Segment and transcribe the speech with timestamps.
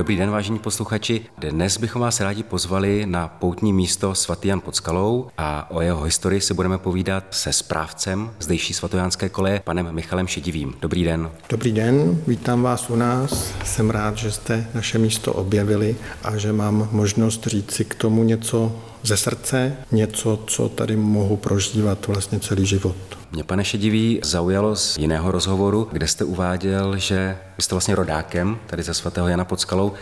[0.00, 1.26] Dobrý den, vážení posluchači.
[1.38, 6.02] Dnes bychom vás rádi pozvali na poutní místo svatý Jan pod skalou a o jeho
[6.02, 10.74] historii si budeme povídat se správcem zdejší svatojánské koleje, panem Michalem Šedivým.
[10.80, 11.30] Dobrý den.
[11.48, 13.54] Dobrý den, vítám vás u nás.
[13.64, 18.24] Jsem rád, že jste naše místo objevili a že mám možnost říct si k tomu
[18.24, 18.72] něco
[19.02, 22.96] ze srdce, něco, co tady mohu prožívat vlastně celý život.
[23.32, 28.82] Mě, pane Šedivý, zaujalo z jiného rozhovoru, kde jste uváděl, že jste vlastně rodákem tady
[28.82, 29.92] ze svatého Jana pod skalou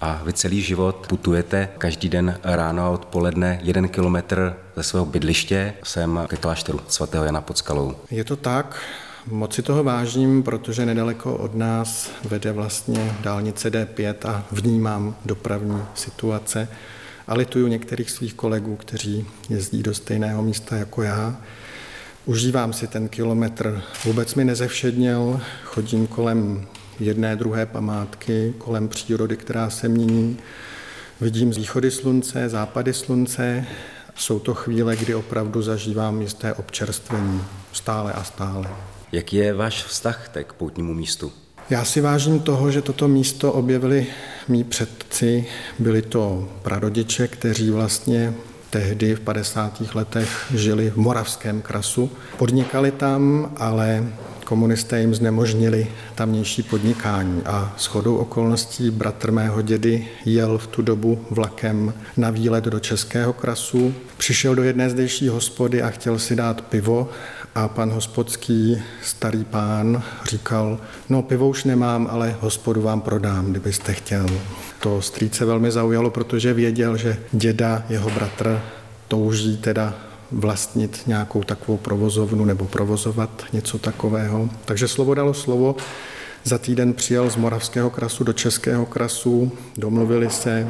[0.00, 5.74] a vy celý život putujete každý den ráno a odpoledne jeden kilometr ze svého bydliště
[5.84, 7.94] sem ke klášteru svatého Jana pod skalou.
[8.10, 8.80] Je to tak,
[9.30, 15.82] Moc si toho vážím, protože nedaleko od nás vede vlastně dálnice D5 a vnímám dopravní
[15.94, 16.68] situace
[17.28, 21.40] a lituju některých svých kolegů, kteří jezdí do stejného místa jako já.
[22.24, 26.66] Užívám si ten kilometr, vůbec mi nezevšedněl, chodím kolem
[27.00, 30.38] jedné, druhé památky, kolem přírody, která se mění.
[31.20, 33.64] Vidím východy slunce, západy slunce.
[34.14, 37.42] Jsou to chvíle, kdy opravdu zažívám jisté občerstvení
[37.72, 38.70] stále a stále.
[39.12, 41.32] Jaký je váš vztah k poutnímu místu?
[41.70, 44.06] Já si vážím toho, že toto místo objevili
[44.48, 45.46] mý předci.
[45.78, 48.34] Byli to prarodiče, kteří vlastně
[48.70, 49.82] tehdy v 50.
[49.94, 52.10] letech žili v Moravském krasu.
[52.36, 54.04] Podnikali tam, ale
[54.44, 60.82] komunisté jim znemožnili tamnější podnikání a s chodou okolností bratr mého dědy jel v tu
[60.82, 63.94] dobu vlakem na výlet do Českého krasu.
[64.16, 67.08] Přišel do jedné zdejší hospody a chtěl si dát pivo
[67.54, 70.78] a pan hospodský starý pán říkal,
[71.08, 74.26] no pivo už nemám, ale hospodu vám prodám, kdybyste chtěl.
[74.80, 78.60] To strýce velmi zaujalo, protože věděl, že děda, jeho bratr,
[79.08, 79.94] touží teda
[80.30, 84.48] vlastnit nějakou takovou provozovnu nebo provozovat něco takového.
[84.64, 85.76] Takže slovo dalo slovo.
[86.44, 90.68] Za týden přijel z Moravského krasu do Českého krasu, domluvili se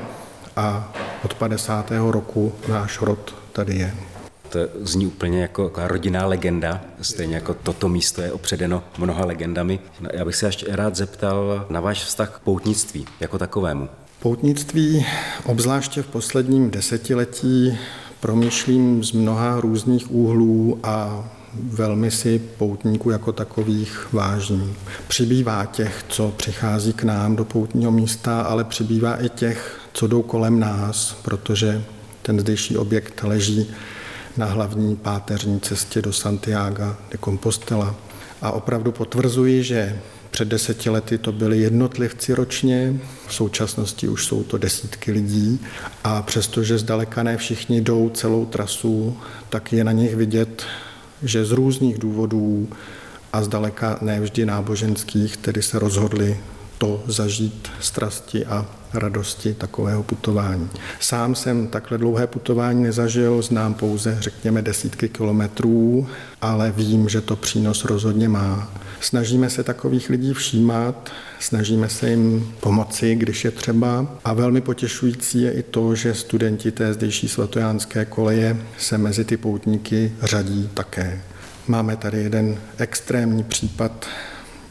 [0.56, 0.92] a
[1.24, 1.92] od 50.
[2.10, 3.94] roku náš rod tady je.
[4.48, 9.78] To zní úplně jako rodinná legenda, stejně jako toto místo je opředeno mnoha legendami.
[10.12, 13.88] Já bych se ještě rád zeptal na váš vztah k poutnictví jako takovému.
[14.20, 15.06] Poutnictví,
[15.44, 17.78] obzvláště v posledním desetiletí,
[18.20, 24.76] promýšlím z mnoha různých úhlů a velmi si poutníků jako takových vážím.
[25.08, 30.22] Přibývá těch, co přichází k nám do poutního místa, ale přibývá i těch, co jdou
[30.22, 31.82] kolem nás, protože
[32.22, 33.70] ten zdejší objekt leží
[34.38, 37.94] na hlavní páteřní cestě do Santiago de Compostela.
[38.42, 39.98] A opravdu potvrzuji, že
[40.30, 45.60] před deseti lety to byli jednotlivci ročně, v současnosti už jsou to desítky lidí
[46.04, 49.16] a přestože zdaleka ne všichni jdou celou trasu,
[49.48, 50.62] tak je na nich vidět,
[51.22, 52.68] že z různých důvodů
[53.32, 56.40] a zdaleka ne vždy náboženských, tedy se rozhodli
[56.78, 60.68] to zažít strasti a radosti takového putování.
[61.00, 66.06] Sám jsem takhle dlouhé putování nezažil, znám pouze, řekněme, desítky kilometrů,
[66.40, 68.72] ale vím, že to přínos rozhodně má.
[69.00, 74.06] Snažíme se takových lidí všímat, snažíme se jim pomoci, když je třeba.
[74.24, 79.36] A velmi potěšující je i to, že studenti té zdejší svatojánské koleje se mezi ty
[79.36, 81.22] poutníky řadí také.
[81.66, 84.06] Máme tady jeden extrémní případ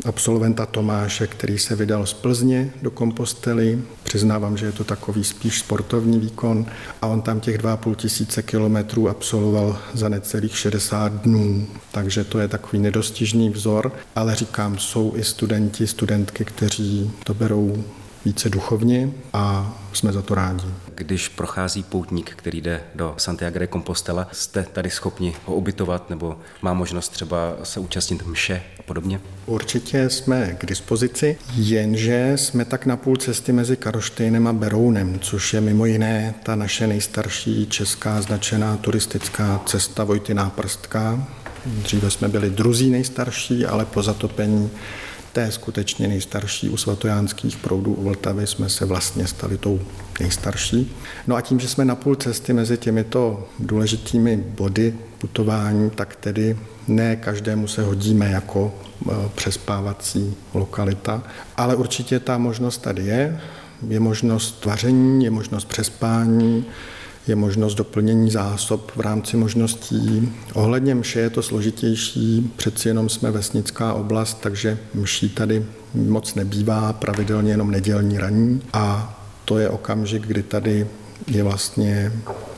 [0.05, 3.79] absolventa Tomáše, který se vydal z Plzně do Kompostely.
[4.03, 6.65] Přiznávám, že je to takový spíš sportovní výkon
[7.01, 11.67] a on tam těch 2,5 tisíce kilometrů absolvoval za necelých 60 dnů.
[11.91, 17.83] Takže to je takový nedostižný vzor, ale říkám, jsou i studenti, studentky, kteří to berou
[18.27, 20.67] více duchovně a jsme za to rádi.
[20.95, 26.39] Když prochází poutník, který jde do Santiago de Compostela, jste tady schopni ho ubytovat nebo
[26.61, 29.19] má možnost třeba se účastnit mše a podobně?
[29.45, 35.53] Určitě jsme k dispozici, jenže jsme tak na půl cesty mezi Karoštejnem a Berounem, což
[35.53, 41.27] je mimo jiné ta naše nejstarší česká značená turistická cesta Vojtyná prstka.
[41.65, 44.69] Dříve jsme byli druzí nejstarší, ale po zatopení
[45.37, 49.79] té skutečně nejstarší u svatojánských proudů u Vltavy jsme se vlastně stali tou
[50.19, 50.95] nejstarší.
[51.27, 56.57] No a tím, že jsme na půl cesty mezi těmito důležitými body putování, tak tedy
[56.87, 61.23] ne každému se hodíme jako e, přespávací lokalita,
[61.57, 63.41] ale určitě ta možnost tady je.
[63.87, 66.65] Je možnost tvaření, je možnost přespání,
[67.27, 70.33] je možnost doplnění zásob v rámci možností.
[70.53, 76.93] Ohledně mše je to složitější, přeci jenom jsme vesnická oblast, takže mší tady moc nebývá,
[76.93, 79.13] pravidelně jenom nedělní raní a
[79.45, 80.87] to je okamžik, kdy tady
[81.27, 82.11] je vlastně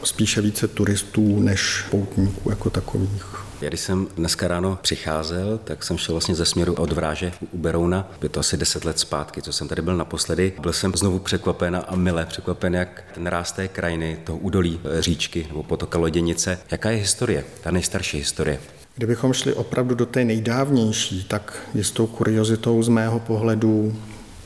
[0.04, 3.49] spíše více turistů než poutníků jako takových.
[3.62, 7.58] Já když jsem dneska ráno přicházel, tak jsem šel vlastně ze směru od Vráže u
[7.58, 8.12] Berouna.
[8.24, 10.54] Je to asi 10 let zpátky, co jsem tady byl naposledy.
[10.62, 15.02] Byl jsem znovu překvapen a mile překvapen, jak ten ráz té krajiny, toho údolí eh,
[15.02, 16.60] říčky nebo potoka Loděnice.
[16.72, 18.60] Jaká je historie, ta nejstarší historie?
[18.96, 23.96] Kdybychom šli opravdu do té nejdávnější, tak jistou kuriozitou z mého pohledu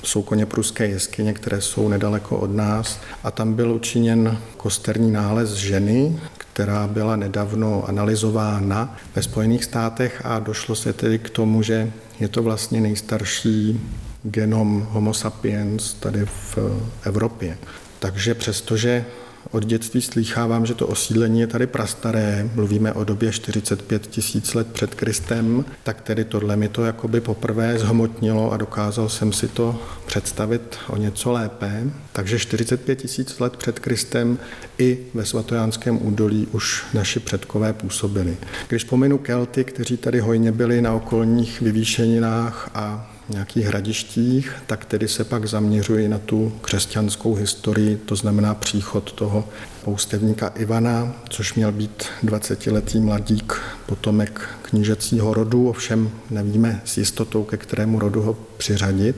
[0.04, 5.50] jsou koně pruské jeskyně, které jsou nedaleko od nás a tam byl učiněn kosterní nález
[5.54, 6.20] ženy,
[6.54, 12.28] která byla nedávno analyzována ve Spojených státech a došlo se tedy k tomu, že je
[12.28, 13.82] to vlastně nejstarší
[14.24, 16.58] genom Homo sapiens tady v
[17.04, 17.58] Evropě.
[18.00, 19.06] Takže přestože
[19.52, 24.68] od dětství slýchávám, že to osídlení je tady prastaré, mluvíme o době 45 tisíc let
[24.68, 29.82] před Kristem, tak tedy tohle mi to jakoby poprvé zhmotnilo a dokázal jsem si to
[30.06, 31.84] představit o něco lépe.
[32.14, 34.40] Takže 45 tisíc let před Kristem
[34.78, 38.38] i ve svatojánském údolí už naši předkové působili.
[38.68, 45.08] Když pominu Kelty, kteří tady hojně byli na okolních vyvýšeninách a nějakých hradištích, tak tedy
[45.08, 49.50] se pak zaměřuji na tu křesťanskou historii, to znamená příchod toho
[49.84, 53.54] poustevníka Ivana, což měl být 20-letý mladík,
[53.86, 59.16] potomek knížecího rodu, ovšem nevíme s jistotou, ke kterému rodu ho přiřadit.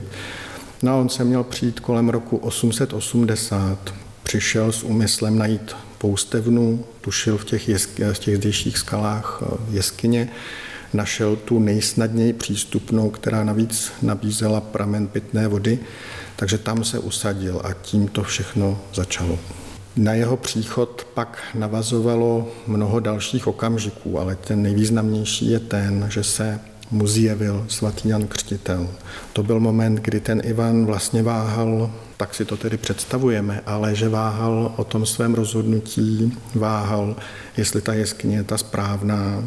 [0.82, 3.94] No a on se měl přijít kolem roku 880.
[4.22, 10.28] Přišel s úmyslem najít poustevnu, tušil v těch, jesk- v těch zdejších skalách eh, jeskyně,
[10.96, 15.78] našel tu nejsnadněji přístupnou, která navíc nabízela pramen pitné vody,
[16.36, 19.38] takže tam se usadil a tím to všechno začalo.
[19.96, 26.60] Na jeho příchod pak navazovalo mnoho dalších okamžiků, ale ten nejvýznamnější je ten, že se
[26.90, 28.88] mu zjevil svatý Jan Křtitel.
[29.32, 34.08] To byl moment, kdy ten Ivan vlastně váhal, tak si to tedy představujeme, ale že
[34.08, 37.16] váhal o tom svém rozhodnutí, váhal,
[37.56, 39.44] jestli ta jeskyně je ta správná,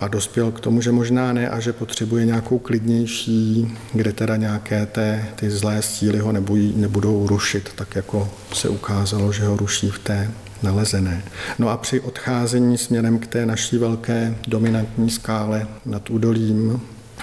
[0.00, 4.86] a dospěl k tomu, že možná ne a že potřebuje nějakou klidnější, kde teda nějaké
[4.86, 9.90] té, ty zlé síly ho nebují, nebudou rušit, tak jako se ukázalo, že ho ruší
[9.90, 10.30] v té
[10.62, 11.22] nalezené.
[11.58, 16.80] No a při odcházení směrem k té naší velké dominantní skále nad údolím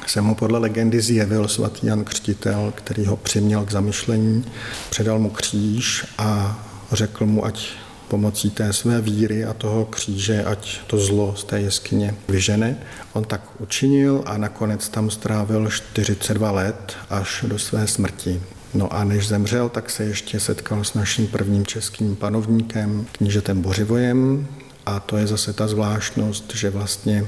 [0.08, 4.46] se mu podle legendy zjevil svatý Jan Křtitel, který ho přiměl k zamyšlení,
[4.90, 6.60] předal mu kříž a
[6.92, 7.70] řekl mu, ať
[8.08, 12.78] pomocí té své víry a toho kříže, ať to zlo z té jeskyně vyžene.
[13.14, 18.42] On tak učinil a nakonec tam strávil 42 let až do své smrti.
[18.74, 24.48] No a než zemřel, tak se ještě setkal s naším prvním českým panovníkem, knížetem Bořivojem,
[24.86, 27.26] a to je zase ta zvláštnost, že vlastně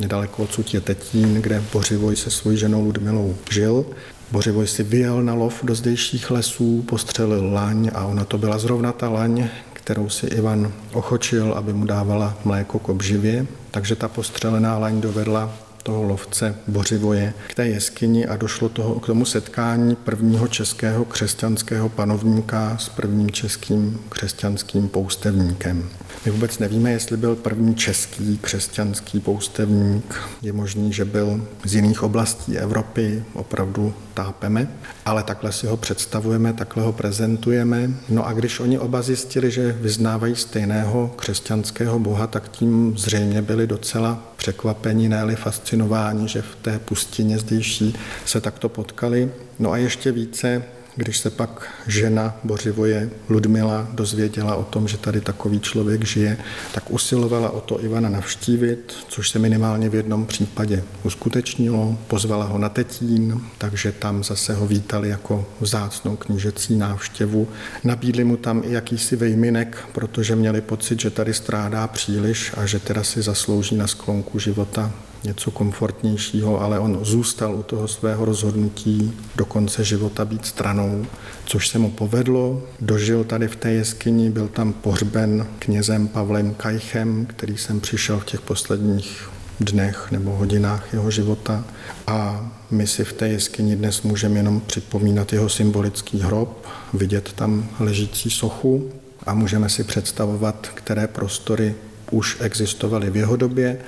[0.00, 3.86] nedaleko odsud je Tetín, kde Bořivoj se svojí ženou Ludmilou žil.
[4.32, 8.92] Bořivoj si vyjel na lov do zdejších lesů, postřelil laň a ona to byla zrovna
[8.92, 9.48] ta laň,
[9.84, 15.50] kterou si Ivan ochočil, aby mu dávala mléko k obživě, takže ta postřelená laň dovedla
[15.82, 21.88] toho lovce Bořivoje k té jeskyni a došlo toho, k tomu setkání prvního českého křesťanského
[21.88, 25.88] panovníka s prvním českým křesťanským poustevníkem.
[26.24, 30.14] My vůbec nevíme, jestli byl první český křesťanský poustevník.
[30.42, 34.68] Je možný, že byl z jiných oblastí Evropy, opravdu tápeme,
[35.06, 37.90] ale takhle si ho představujeme, takhle ho prezentujeme.
[38.08, 43.66] No a když oni oba zjistili, že vyznávají stejného křesťanského boha, tak tím zřejmě byli
[43.66, 45.24] docela překvapení, ne
[45.70, 49.30] fascinováni, že v té pustině zdejší se takto potkali.
[49.58, 50.62] No a ještě více
[50.96, 56.36] když se pak žena Bořivoje Ludmila dozvěděla o tom, že tady takový člověk žije,
[56.74, 61.98] tak usilovala o to Ivana navštívit, což se minimálně v jednom případě uskutečnilo.
[62.08, 67.48] Pozvala ho na Tetín, takže tam zase ho vítali jako vzácnou knížecí návštěvu.
[67.84, 72.78] Nabídli mu tam i jakýsi vejminek, protože měli pocit, že tady strádá příliš a že
[72.78, 74.92] teda si zaslouží na sklonku života
[75.24, 81.06] něco komfortnějšího, ale on zůstal u toho svého rozhodnutí do konce života být stranou,
[81.44, 82.62] což se mu povedlo.
[82.80, 88.24] Dožil tady v té jeskyni, byl tam pohřben knězem Pavlem Kajchem, který jsem přišel v
[88.24, 91.64] těch posledních dnech nebo hodinách jeho života
[92.06, 97.68] a my si v té jeskyni dnes můžeme jenom připomínat jeho symbolický hrob, vidět tam
[97.80, 98.90] ležící sochu
[99.26, 101.74] a můžeme si představovat, které prostory
[102.10, 103.78] už existovaly v jeho době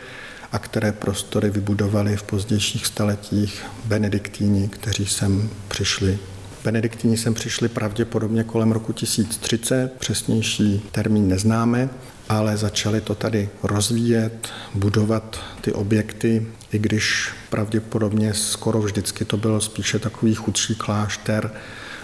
[0.52, 6.18] a které prostory vybudovali v pozdějších staletích benediktíni, kteří sem přišli
[6.64, 11.88] Benediktíni sem přišli pravděpodobně kolem roku 1030, přesnější termín neznáme,
[12.28, 19.60] ale začali to tady rozvíjet, budovat ty objekty, i když pravděpodobně skoro vždycky to byl
[19.60, 21.50] spíše takový chudší klášter,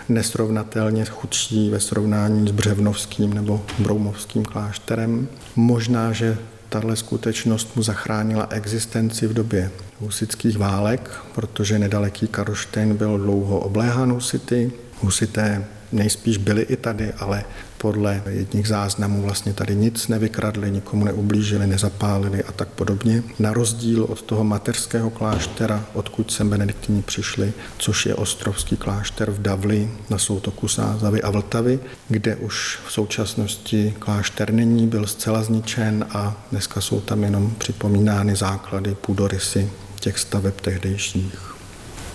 [0.08, 5.28] nesrovnatelně chudší ve srovnání s Břevnovským nebo Broumovským klášterem.
[5.56, 6.38] Možná, že
[6.68, 9.70] tahle skutečnost mu zachránila existenci v době
[10.00, 14.72] husických válek, protože nedaleký Karlštejn byl dlouho obléhán husity.
[15.00, 17.44] Husité nejspíš byli i tady, ale
[17.78, 23.22] podle jedních záznamů vlastně tady nic nevykradli, nikomu neublížili, nezapálili a tak podobně.
[23.38, 29.42] Na rozdíl od toho mateřského kláštera, odkud sem benediktíni přišli, což je ostrovský klášter v
[29.42, 36.06] Davli na soutoku Sázavy a Vltavy, kde už v současnosti klášter není, byl zcela zničen
[36.10, 39.70] a dneska jsou tam jenom připomínány základy, půdorysy
[40.00, 41.54] těch staveb tehdejších.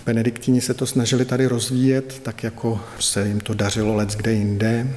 [0.05, 4.88] Benediktíni se to snažili tady rozvíjet, tak jako se jim to dařilo let kde jinde,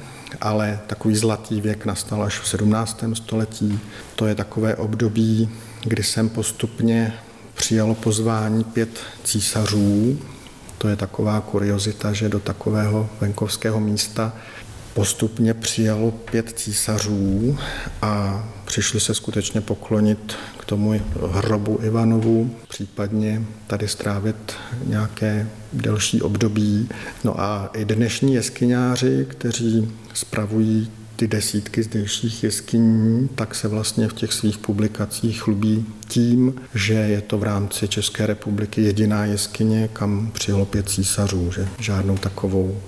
[0.41, 3.03] ale takový zlatý věk nastal až v 17.
[3.13, 3.79] století.
[4.15, 5.49] To je takové období,
[5.83, 7.13] kdy jsem postupně
[7.55, 10.19] přijalo pozvání pět císařů.
[10.77, 14.33] To je taková kuriozita, že do takového venkovského místa
[14.93, 17.57] postupně přijalo pět císařů
[18.01, 20.35] a přišli se skutečně poklonit
[20.67, 24.53] tomu hrobu Ivanovu, případně tady strávit
[24.85, 26.89] nějaké delší období.
[27.23, 34.13] No a i dnešní jeskyňáři, kteří spravují ty desítky zdejších jeskyní, tak se vlastně v
[34.13, 40.31] těch svých publikacích chlubí tím, že je to v rámci České republiky jediná jeskyně, kam
[40.33, 42.81] přijelo pět císařů, že žádnou takovou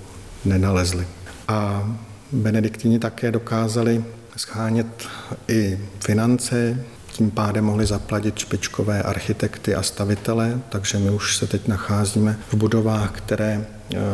[0.44, 1.06] nenalezli.
[1.48, 1.88] A
[2.32, 4.04] benediktini také dokázali
[4.36, 4.86] schánět
[5.48, 6.84] i finance,
[7.20, 12.54] tím pádem mohli zaplatit špičkové architekty a stavitele, takže my už se teď nacházíme v
[12.54, 13.66] budovách, které e,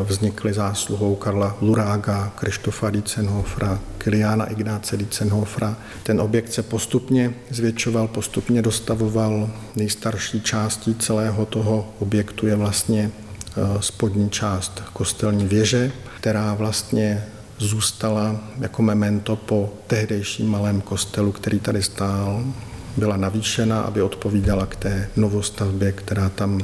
[0.02, 5.76] vznikly zásluhou Karla Lurága, Krištofa Dietzenhofra, Kiliána Ignáce Dietzenhofra.
[6.02, 9.50] Ten objekt se postupně zvětšoval, postupně dostavoval.
[9.76, 17.24] Nejstarší částí celého toho objektu je vlastně e, spodní část kostelní věže, která vlastně
[17.58, 22.44] zůstala jako memento po tehdejším malém kostelu, který tady stál.
[22.96, 26.60] Byla navýšena, aby odpovídala k té novostavbě, která tam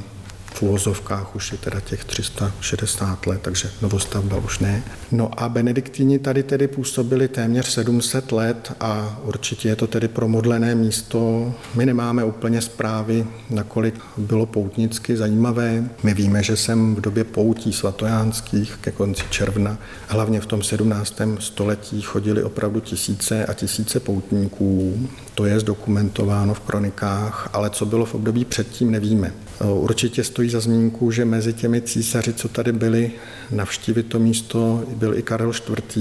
[0.54, 4.82] v úvozovkách už je teda těch 360 let, takže novostavba už ne.
[5.12, 10.74] No a benediktini tady tedy působili téměř 700 let a určitě je to tedy promodlené
[10.74, 11.54] místo.
[11.74, 15.84] My nemáme úplně zprávy, nakolik bylo poutnicky zajímavé.
[16.02, 21.20] My víme, že sem v době poutí svatojánských ke konci června, hlavně v tom 17.
[21.38, 25.08] století chodili opravdu tisíce a tisíce poutníků.
[25.34, 29.32] To je zdokumentováno v kronikách, ale co bylo v období předtím, nevíme.
[29.64, 33.10] Určitě stojí za zmínku, že mezi těmi císaři, co tady byli
[33.50, 35.96] navštívit to místo, byl i Karel IV.,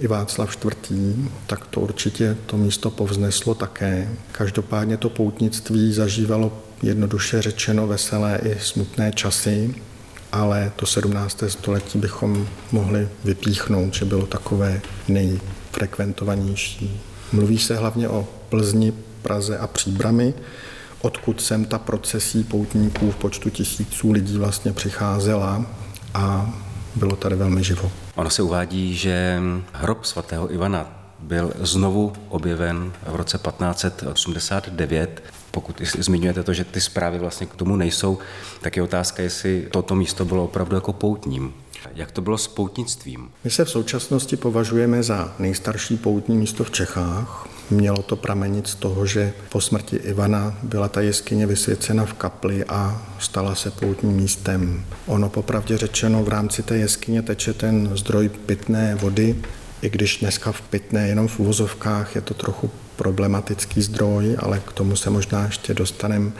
[0.00, 1.16] i Václav IV.,
[1.46, 4.08] tak to určitě to místo povzneslo také.
[4.32, 9.74] Každopádně to poutnictví zažívalo jednoduše řečeno veselé i smutné časy,
[10.32, 11.42] ale to 17.
[11.48, 17.00] století bychom mohli vypíchnout, že bylo takové nejfrekventovanější.
[17.32, 20.34] Mluví se hlavně o Plzni, Praze a Příbrami,
[21.00, 25.66] odkud sem ta procesí poutníků v počtu tisíců lidí vlastně přicházela
[26.14, 26.52] a
[26.94, 27.92] bylo tady velmi živo.
[28.14, 29.40] Ono se uvádí, že
[29.72, 35.22] hrob svatého Ivana byl znovu objeven v roce 1589.
[35.50, 38.18] Pokud zmiňujete to, že ty zprávy vlastně k tomu nejsou,
[38.60, 41.54] tak je otázka, jestli toto místo bylo opravdu jako poutním.
[41.94, 43.30] Jak to bylo s poutnictvím?
[43.44, 47.48] My se v současnosti považujeme za nejstarší poutní místo v Čechách.
[47.70, 52.64] Mělo to pramenit z toho, že po smrti Ivana byla ta jeskyně vysvěcena v kapli
[52.64, 54.84] a stala se poutním místem.
[55.06, 59.36] Ono popravdě řečeno v rámci té jeskyně teče ten zdroj pitné vody,
[59.82, 64.72] i když dneska v pitné jenom v uvozovkách je to trochu problematický zdroj, ale k
[64.72, 66.30] tomu se možná ještě dostaneme.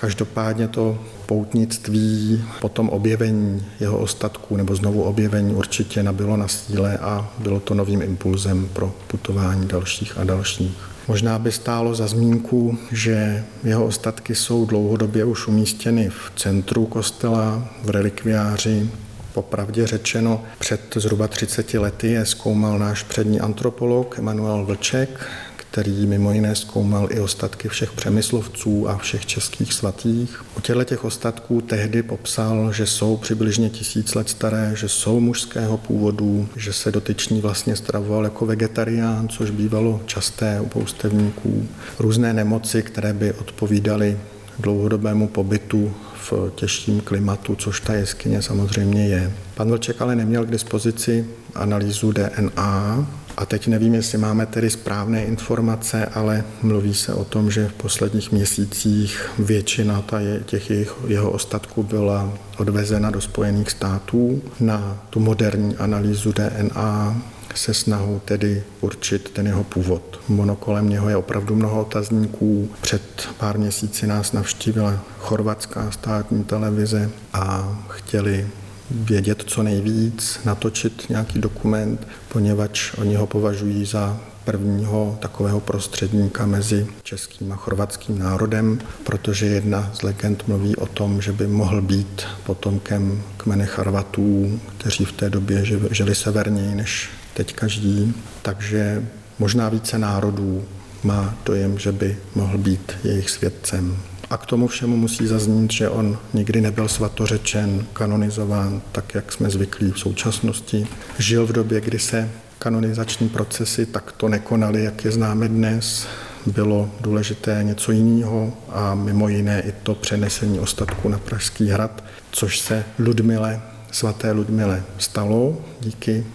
[0.00, 6.98] Každopádně to poutnictví po tom objevení jeho ostatků nebo znovu objevení určitě nabilo na síle
[6.98, 10.78] a bylo to novým impulzem pro putování dalších a dalších.
[11.08, 17.68] Možná by stálo za zmínku, že jeho ostatky jsou dlouhodobě už umístěny v centru kostela,
[17.82, 18.90] v relikviáři.
[19.34, 25.26] Popravdě řečeno, před zhruba 30 lety je zkoumal náš přední antropolog Emanuel Vlček,
[25.70, 30.44] který mimo jiné zkoumal i ostatky všech přemyslovců a všech českých svatých.
[30.56, 35.78] U těchto těch ostatků tehdy popsal, že jsou přibližně tisíc let staré, že jsou mužského
[35.78, 41.68] původu, že se dotyčný vlastně stravoval jako vegetarián, což bývalo časté u poustevníků.
[41.98, 44.18] Různé nemoci, které by odpovídaly
[44.58, 45.94] dlouhodobému pobytu
[46.30, 49.32] v těžším klimatu, což ta jeskyně samozřejmě je.
[49.54, 53.06] Pan Vlček ale neměl k dispozici analýzu DNA,
[53.38, 57.72] A teď nevím, jestli máme tedy správné informace, ale mluví se o tom, že v
[57.72, 60.04] posledních měsících většina
[60.44, 60.70] těch
[61.06, 67.22] jeho ostatků byla odvezena do Spojených států na tu moderní analýzu DNA
[67.54, 70.20] se snahou tedy určit ten jeho původ.
[70.28, 72.70] Monokolem něho je opravdu mnoho otazníků.
[72.80, 78.48] Před pár měsíci nás navštívila chorvatská státní televize a chtěli
[78.90, 86.86] vědět co nejvíc, natočit nějaký dokument, poněvadž oni ho považují za prvního takového prostředníka mezi
[87.02, 92.22] českým a chorvatským národem, protože jedna z legend mluví o tom, že by mohl být
[92.46, 99.06] potomkem kmene Charvatů, kteří v té době žili severněji než teď každý, takže
[99.38, 100.64] možná více národů
[101.04, 103.96] má dojem, že by mohl být jejich svědcem.
[104.30, 109.50] A k tomu všemu musí zaznít, že on nikdy nebyl svatořečen, kanonizován, tak jak jsme
[109.50, 110.86] zvyklí v současnosti.
[111.18, 116.06] Žil v době, kdy se kanonizační procesy takto nekonaly, jak je známe dnes.
[116.46, 122.60] Bylo důležité něco jiného a mimo jiné i to přenesení ostatku na Pražský hrad, což
[122.60, 123.60] se Ludmile,
[123.92, 126.26] svaté Ludmile stalo díky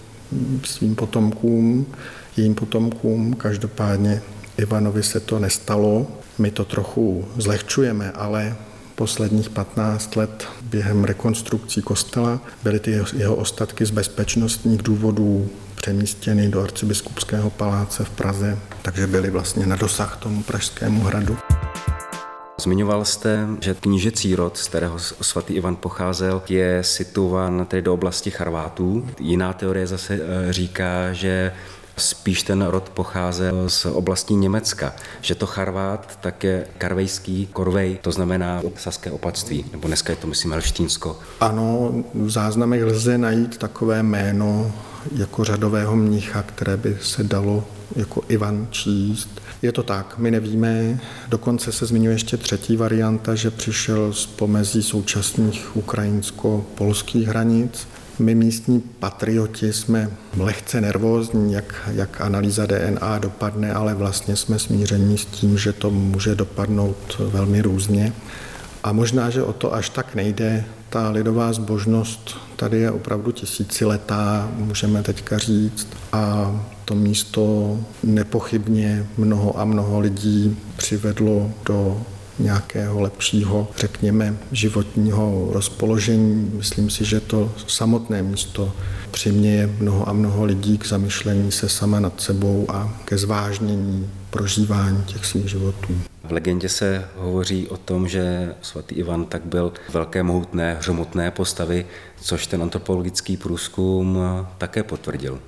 [0.65, 1.85] svým potomkům,
[2.37, 3.33] jejím potomkům.
[3.33, 4.21] Každopádně
[4.57, 6.07] Ivanovi se to nestalo.
[6.37, 8.55] My to trochu zlehčujeme, ale
[8.95, 16.61] posledních 15 let během rekonstrukcí kostela byly ty jeho ostatky z bezpečnostních důvodů přemístěny do
[16.61, 21.37] arcibiskupského paláce v Praze, takže byly vlastně na dosah tomu pražskému hradu.
[22.61, 28.31] Zmiňoval jste, že knížecí rod, z kterého svatý Ivan pocházel, je situován tedy do oblasti
[28.31, 29.09] Charvátů.
[29.19, 31.51] Jiná teorie zase eh, říká, že
[31.97, 38.11] Spíš ten rod pocházel z oblasti Německa, že to Charvát tak je karvejský korvej, to
[38.11, 41.19] znamená saské opatství, nebo dneska je to myslím Elštínsko.
[41.39, 44.71] Ano, v záznamech lze najít takové jméno
[45.15, 47.63] jako řadového mnicha, které by se dalo
[47.95, 49.41] jako Ivan číst.
[49.61, 50.99] Je to tak, my nevíme.
[51.27, 57.87] Dokonce se zmiňuje ještě třetí varianta, že přišel z pomezí současných ukrajinsko-polských hranic.
[58.19, 65.17] My místní patrioti jsme lehce nervózní, jak, jak analýza DNA dopadne, ale vlastně jsme smíření
[65.17, 68.13] s tím, že to může dopadnout velmi různě.
[68.83, 70.65] A možná, že o to až tak nejde.
[70.89, 75.87] Ta lidová zbožnost tady je opravdu tisíciletá, můžeme teďka říct.
[76.11, 76.51] A
[76.85, 82.01] to místo nepochybně mnoho a mnoho lidí přivedlo do
[82.39, 86.51] nějakého lepšího, řekněme, životního rozpoložení.
[86.53, 88.73] Myslím si, že to samotné místo
[89.11, 95.03] přiměje mnoho a mnoho lidí k zamyšlení se sama nad sebou a ke zvážnění prožívání
[95.03, 95.95] těch svých životů.
[96.23, 101.85] V legendě se hovoří o tom, že svatý Ivan tak byl velké, mohutné, hřomotné postavy,
[102.21, 104.19] což ten antropologický průzkum
[104.57, 105.39] také potvrdil.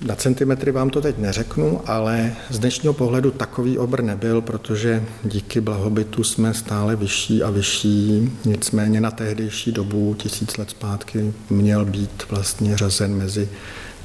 [0.00, 5.60] Na centimetry vám to teď neřeknu, ale z dnešního pohledu takový obr nebyl, protože díky
[5.60, 8.32] blahobytu jsme stále vyšší a vyšší.
[8.44, 13.48] Nicméně na tehdejší dobu, tisíc let zpátky, měl být vlastně řazen mezi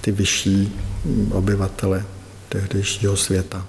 [0.01, 0.79] ty vyšší
[1.31, 2.05] obyvatele
[2.49, 3.65] tehdejšího světa.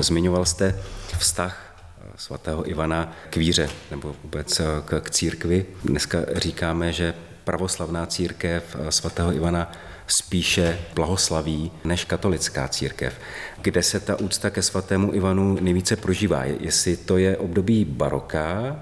[0.00, 0.78] Zmiňoval jste
[1.18, 1.80] vztah
[2.16, 5.66] svatého Ivana k víře nebo vůbec k, k církvi.
[5.84, 7.14] Dneska říkáme, že
[7.44, 9.72] pravoslavná církev svatého Ivana
[10.08, 13.14] spíše blahoslaví než katolická církev.
[13.62, 16.44] Kde se ta úcta ke svatému Ivanu nejvíce prožívá?
[16.44, 18.76] Jestli to je období baroka,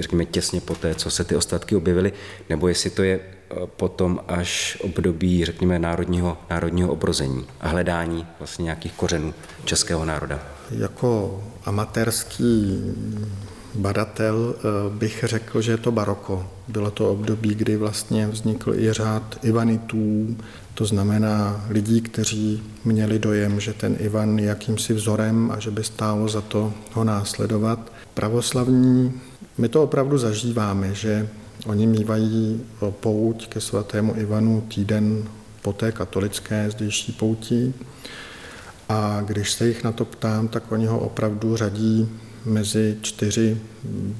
[0.00, 2.12] řekněme těsně po té, co se ty ostatky objevily,
[2.48, 8.62] nebo jestli to je eh, potom až období, řekněme, národního, národního obrození a hledání vlastně
[8.62, 10.42] nějakých kořenů českého národa.
[10.70, 12.82] Jako amatérský
[13.74, 14.62] badatel eh,
[14.98, 16.46] bych řekl, že je to baroko.
[16.68, 20.36] Bylo to období, kdy vlastně vznikl i řád Ivanitů,
[20.78, 25.84] to znamená lidí, kteří měli dojem, že ten Ivan je jakýmsi vzorem a že by
[25.84, 27.92] stálo za to ho následovat.
[28.14, 29.12] Pravoslavní,
[29.58, 31.28] my to opravdu zažíváme, že
[31.66, 32.60] oni mývají
[32.90, 35.24] pouť ke svatému Ivanu týden
[35.62, 37.74] po té katolické zdejší pouti.
[38.88, 42.08] A když se jich na to ptám, tak oni ho opravdu řadí
[42.44, 43.58] mezi čtyři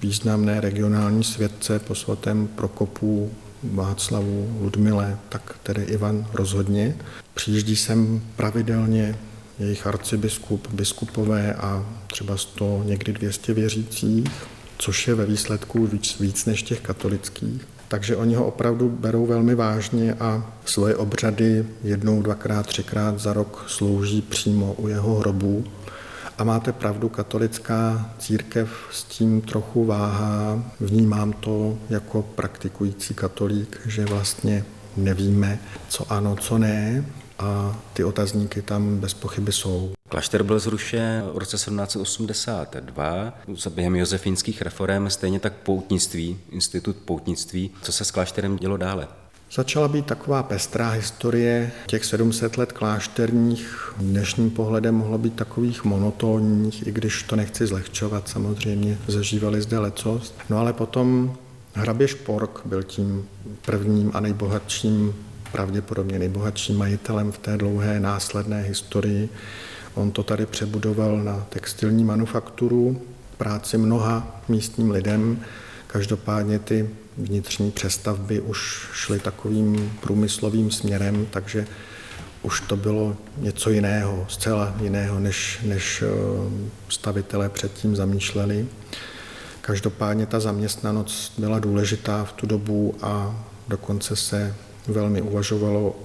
[0.03, 3.31] významné regionální světce po svatém Prokopu,
[3.63, 6.97] Václavu, Ludmile, tak tedy Ivan rozhodně.
[7.35, 9.19] Přijíždí sem pravidelně
[9.59, 14.31] jejich arcibiskup, biskupové a třeba 100, někdy 200 věřících,
[14.79, 17.67] což je ve výsledku víc, víc než těch katolických.
[17.89, 23.65] Takže oni ho opravdu berou velmi vážně a svoje obřady jednou, dvakrát, třikrát za rok
[23.69, 25.65] slouží přímo u jeho hrobu
[26.39, 30.63] a máte pravdu, katolická církev s tím trochu váhá.
[30.81, 34.65] Vnímám to jako praktikující katolík, že vlastně
[34.97, 37.05] nevíme, co ano, co ne.
[37.39, 39.93] a ty otazníky tam bez pochyby jsou.
[40.09, 43.33] Klášter byl zrušen v roce 1782
[43.71, 47.71] během josefínských reform, stejně tak poutnictví, institut poutnictví.
[47.83, 49.09] Co se s klášterem dělo dále?
[49.53, 53.95] Začala být taková pestrá historie těch 700 let klášterních.
[53.97, 60.35] Dnešním pohledem mohlo být takových monotónních, i když to nechci zlehčovat, samozřejmě zažívali zde lecos.
[60.51, 61.37] No ale potom
[61.75, 63.25] hrabě Špork byl tím
[63.67, 65.15] prvním a nejbohatším,
[65.53, 69.29] pravděpodobně nejbohatším majitelem v té dlouhé následné historii.
[69.95, 73.03] On to tady přebudoval na textilní manufakturu,
[73.39, 75.39] práci mnoha místním lidem.
[75.87, 81.67] Každopádně ty vnitřní přestavby už šly takovým průmyslovým směrem, takže
[82.43, 86.07] už to bylo něco jiného, zcela jiného, než, než eh,
[86.89, 88.67] stavitelé předtím zamýšleli.
[89.61, 94.55] Každopádně ta zaměstnanost byla důležitá v tu dobu a dokonce se
[94.87, 95.97] velmi uvažovalo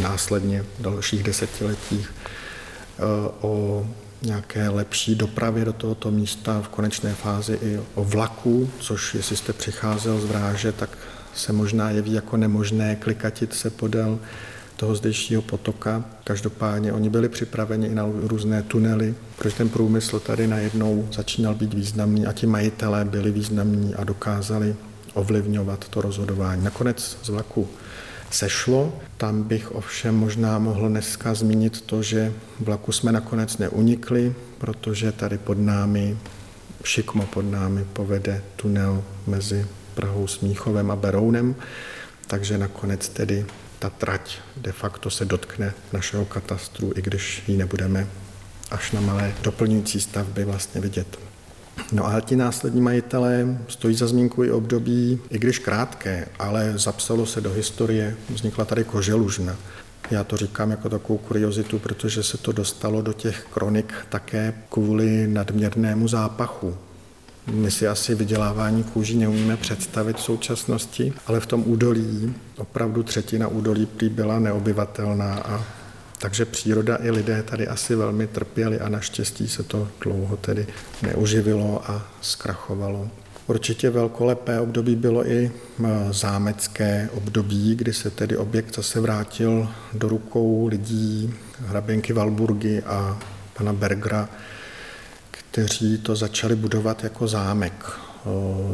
[0.00, 3.02] následně v dalších desetiletích eh,
[3.40, 3.86] o
[4.22, 9.52] nějaké lepší dopravě do tohoto místa, v konečné fázi i o vlaku, což jestli jste
[9.52, 10.98] přicházel z Vráže, tak
[11.34, 14.18] se možná jeví jako nemožné klikatit se podél
[14.76, 16.04] toho zdejšího potoka.
[16.24, 21.74] Každopádně oni byli připraveni i na různé tunely, protože ten průmysl tady najednou začínal být
[21.74, 24.76] významný a ti majitelé byli významní a dokázali
[25.14, 26.64] ovlivňovat to rozhodování.
[26.64, 27.68] Nakonec z vlaku
[28.30, 28.92] sešlo.
[29.20, 35.38] Tam bych ovšem možná mohl dneska zmínit to, že vlaku jsme nakonec neunikli, protože tady
[35.38, 36.18] pod námi,
[36.84, 41.54] šikmo pod námi, povede tunel mezi Prahou, Smíchovem a Berounem,
[42.26, 43.46] takže nakonec tedy
[43.78, 48.06] ta trať de facto se dotkne našeho katastru, i když ji nebudeme
[48.70, 51.29] až na malé doplňující stavby vlastně vidět.
[51.92, 57.26] No a ti následní majitelé stojí za zmínku i období, i když krátké, ale zapsalo
[57.26, 59.56] se do historie, vznikla tady koželužna.
[60.10, 65.28] Já to říkám jako takovou kuriozitu, protože se to dostalo do těch kronik také kvůli
[65.28, 66.74] nadměrnému zápachu.
[67.46, 73.48] My si asi vydělávání kůží neumíme představit v současnosti, ale v tom údolí, opravdu třetina
[73.48, 75.64] údolí prý byla neobyvatelná a
[76.20, 80.66] takže příroda i lidé tady asi velmi trpěli a naštěstí se to dlouho tedy
[81.02, 83.08] neuživilo a zkrachovalo.
[83.46, 85.52] Určitě velkolepé období bylo i
[86.10, 91.34] zámecké období, kdy se tedy objekt zase vrátil do rukou lidí,
[91.66, 93.18] hraběnky Valburgy a
[93.54, 94.28] pana Bergera,
[95.30, 97.90] kteří to začali budovat jako zámek.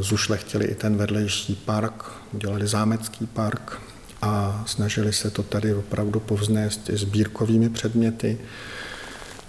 [0.00, 3.80] Zušlechtili i ten vedlejší park, udělali zámecký park,
[4.22, 8.38] a snažili se to tady opravdu povznést i sbírkovými předměty.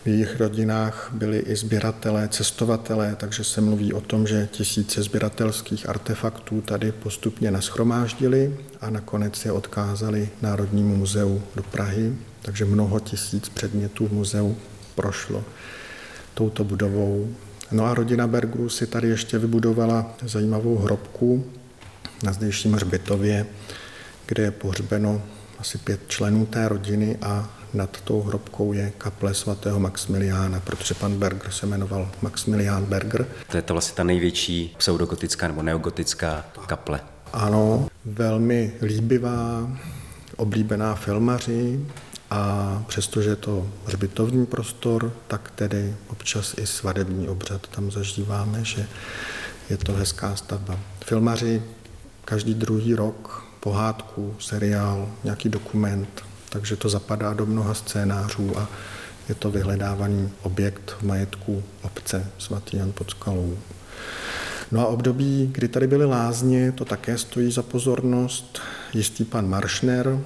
[0.06, 5.90] V jejich rodinách byli i sběratelé, cestovatelé, takže se mluví o tom, že tisíce sběratelských
[5.90, 13.50] artefaktů tady postupně naschromáždili a nakonec je odkázali Národnímu muzeu do Prahy, takže mnoho tisíc
[13.50, 14.58] předmětů v muzeu
[14.96, 15.44] prošlo
[16.34, 17.36] touto budovou.
[17.72, 21.46] No a rodina Bergů si tady ještě vybudovala zajímavou hrobku
[22.24, 23.46] na zdejším hřbitově,
[24.28, 25.22] kde je pohřbeno
[25.60, 31.20] asi pět členů té rodiny a nad tou hrobkou je kaple svatého Maximiliána, protože pan
[31.20, 33.28] Berger se jmenoval Maximilián Berger.
[33.52, 37.00] To je to vlastně ta největší pseudogotická nebo neogotická kaple.
[37.34, 39.72] Ano, velmi líbivá,
[40.36, 41.86] oblíbená filmaři
[42.30, 48.88] a přestože je to hřbitovní prostor, tak tedy občas i svadební obřad tam zažíváme, že
[49.70, 50.80] je to hezká stavba.
[51.06, 51.64] Filmaři
[52.26, 58.68] každý druhý rok pohádku, seriál, nějaký dokument, takže to zapadá do mnoha scénářů a
[59.30, 63.58] je to vyhledávaný objekt v majetku obce svatý Jan pod skalou.
[64.72, 68.62] No a období, kdy tady byly lázně, to také stojí za pozornost.
[68.94, 70.20] Jistý pan Maršner,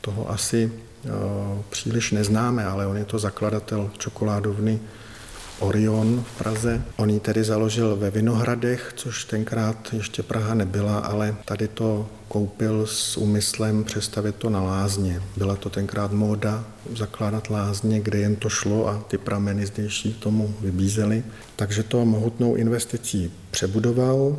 [0.00, 0.72] toho asi
[1.10, 4.80] o, příliš neznáme, ale on je to zakladatel čokoládovny
[5.64, 6.82] Orion v Praze.
[6.96, 12.86] On ji tedy založil ve Vinohradech, což tenkrát ještě Praha nebyla, ale tady to koupil
[12.86, 15.22] s úmyslem přestavit to na lázně.
[15.36, 16.64] Byla to tenkrát móda
[16.96, 21.24] zakládat lázně, kde jen to šlo a ty prameny zdejší tomu vybízely.
[21.56, 24.36] Takže to mohutnou investicí přebudoval,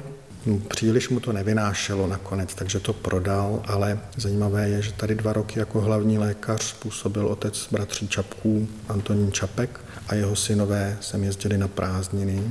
[0.67, 5.59] Příliš mu to nevynášelo nakonec, takže to prodal, ale zajímavé je, že tady dva roky
[5.59, 11.67] jako hlavní lékař způsobil otec bratří Čapků, Antonín Čapek, a jeho synové sem jezdili na
[11.67, 12.41] prázdniny.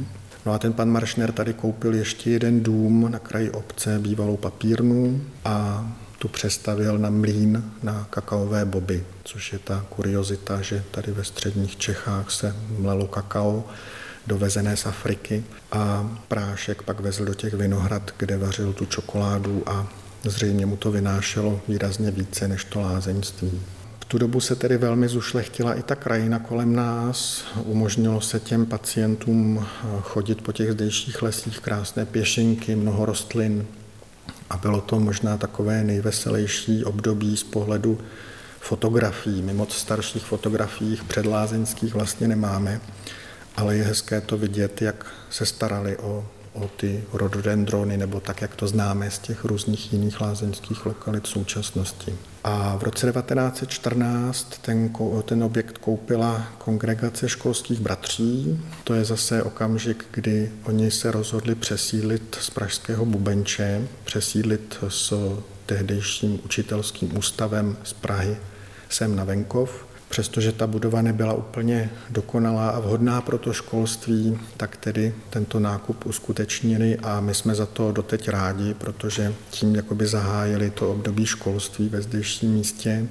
[0.47, 5.21] No a ten pan Maršner tady koupil ještě jeden dům na kraji obce, bývalou papírnu
[5.45, 11.25] a tu přestavil na mlín na kakaové boby, což je ta kuriozita, že tady ve
[11.25, 13.65] středních Čechách se mlelo kakao
[14.27, 19.87] dovezené z Afriky a prášek pak vezl do těch vinohrad, kde vařil tu čokoládu a
[20.25, 23.61] zřejmě mu to vynášelo výrazně více než to lázeňství.
[24.01, 27.45] V tu dobu se tedy velmi zušlechtila i ta krajina kolem nás.
[27.65, 29.67] Umožnilo se těm pacientům
[30.01, 33.67] chodit po těch zdejších lesích, krásné pěšinky, mnoho rostlin.
[34.51, 37.99] A bylo to možná takové nejveselější období z pohledu
[38.61, 39.43] fotografií.
[39.43, 42.81] My moc starších fotografií předlázeňských vlastně nemáme,
[43.57, 48.57] ale je hezké to vidět, jak se starali o o ty rododendrony, nebo tak, jak
[48.57, 52.15] to známe z těch různých jiných lázeňských lokalit současnosti.
[52.45, 54.91] A v roce 1914 ten,
[55.25, 58.61] ten objekt koupila kongregace školských bratří.
[58.85, 65.15] To je zase okamžik, kdy oni se rozhodli přesídlit z Pražského Bubenče, přesídlit s
[65.67, 68.37] tehdejším učitelským ústavem z Prahy
[68.89, 74.77] sem na venkov Přestože ta budova nebyla úplně dokonalá a vhodná pro to školství, tak
[74.77, 80.71] tedy tento nákup uskutečnili a my jsme za to doteď rádi, protože tím jakoby zahájili
[80.71, 83.07] to období školství ve zdejším místě,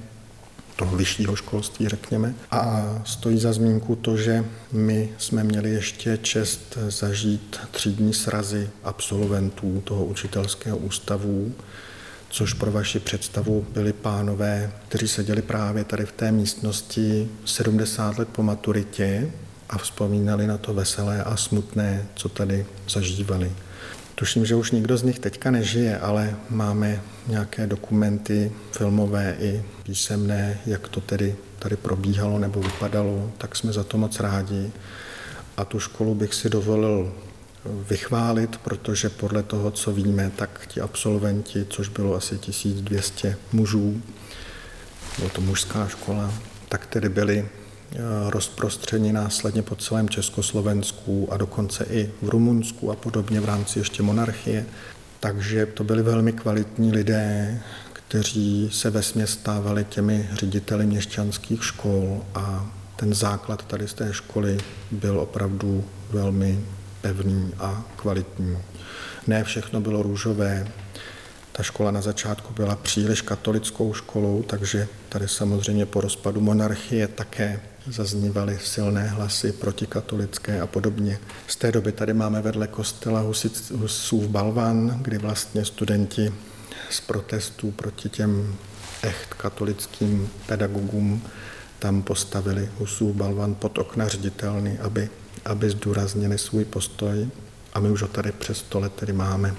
[0.76, 2.34] toho vyššího školství, řekněme.
[2.50, 9.82] A stojí za zmínku to, že my jsme měli ještě čest zažít třídní srazy absolventů
[9.84, 11.52] toho učitelského ústavu,
[12.34, 18.28] což pro vaši představu byli pánové, kteří seděli právě tady v té místnosti 70 let
[18.28, 19.30] po maturitě
[19.70, 23.52] a vzpomínali na to veselé a smutné, co tady zažívali.
[24.14, 30.58] Tuším, že už nikdo z nich teďka nežije, ale máme nějaké dokumenty filmové i písemné,
[30.66, 34.72] jak to tedy tady probíhalo nebo vypadalo, tak jsme za to moc rádi.
[35.56, 37.12] A tu školu bych si dovolil
[37.64, 44.02] vychválit, protože podle toho, co víme, tak ti absolventi, což bylo asi 1200 mužů,
[45.18, 46.34] byla to mužská škola,
[46.68, 47.38] tak tedy byli
[47.92, 47.98] eh,
[48.30, 54.02] rozprostřeni následně po celém Československu a dokonce i v Rumunsku a podobně v rámci ještě
[54.02, 54.66] monarchie.
[55.20, 57.60] Takže to byli velmi kvalitní lidé,
[57.92, 64.58] kteří se ve stávali těmi řediteli měšťanských škol a ten základ tady z té školy
[64.90, 66.60] byl opravdu velmi
[67.04, 68.58] pevný a kvalitní.
[69.26, 70.66] Ne všechno bylo růžové.
[71.52, 77.60] Ta škola na začátku byla příliš katolickou školou, takže tady samozřejmě po rozpadu monarchie také
[77.86, 81.18] zaznívaly silné hlasy protikatolické a podobně.
[81.46, 83.24] Z té doby tady máme vedle kostela
[83.74, 86.32] Husův Balvan, kdy vlastně studenti
[86.90, 88.56] z protestů proti těm
[89.02, 91.22] echt katolickým pedagogům
[91.78, 95.10] tam postavili Husův Balvan pod okna ředitelny, aby
[95.44, 97.28] aby zdůraznili svůj postoj
[97.72, 99.54] a my už ho tady přes 100 let tedy máme.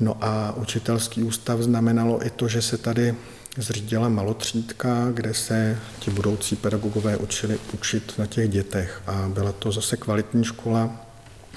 [0.00, 3.14] No a učitelský ústav znamenalo i to, že se tady
[3.58, 9.72] zřídila malotřídka, kde se ti budoucí pedagogové učili učit na těch dětech a byla to
[9.72, 11.06] zase kvalitní škola,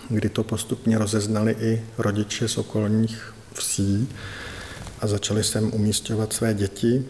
[0.09, 4.09] kdy to postupně rozeznali i rodiče z okolních vsí
[4.99, 7.05] a začali sem umístěvat své děti,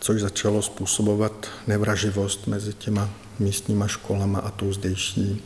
[0.00, 3.10] což začalo způsobovat nevraživost mezi těma
[3.42, 5.42] místníma školama a tou zdejší.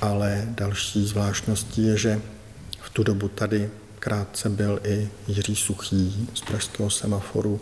[0.00, 2.20] Ale další zvláštností je, že
[2.80, 7.60] v tu dobu tady krátce byl i Jiří Suchý z pražského semaforu,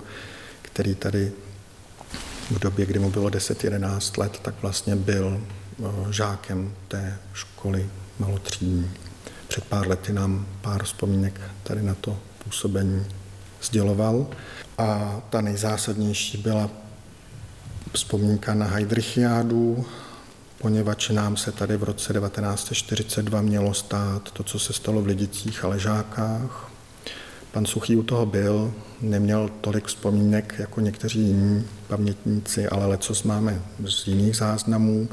[0.63, 1.33] který tady
[2.51, 8.91] v době, kdy mu bylo 10-11 let, tak vlastně byl eh, žákem té školy malotřídní.
[9.49, 13.07] Před pár lety nám pár vzpomínek tady na to působení
[13.63, 14.27] sděloval.
[14.79, 16.71] A ta nejzásadnější byla
[17.93, 19.85] vzpomínka na Heidrichiádu,
[20.59, 25.65] poněvadž nám se tady v roce 1942 mělo stát to, co se stalo v Lidicích
[25.65, 26.71] a Ležákách.
[27.53, 33.63] Pan Suchý u toho byl, neměl tolik vzpomínek jako někteří jiní pamětníci, ale lecos máme
[33.89, 35.09] z jiných záznamů,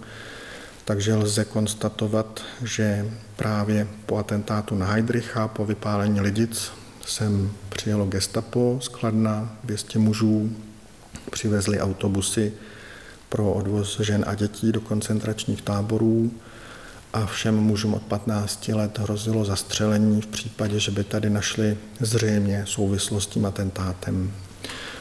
[0.85, 6.71] takže lze konstatovat, že právě po atentátu na Heidricha, po vypálení Lidic,
[7.05, 10.51] sem přijelo gestapo z Kladna, 200 mužů,
[11.31, 12.53] přivezli autobusy
[13.29, 16.31] pro odvoz žen a dětí do koncentračních táborů
[17.13, 22.63] a všem mužům od 15 let hrozilo zastřelení v případě, že by tady našli zřejmě
[22.67, 24.31] souvislost s tím atentátem.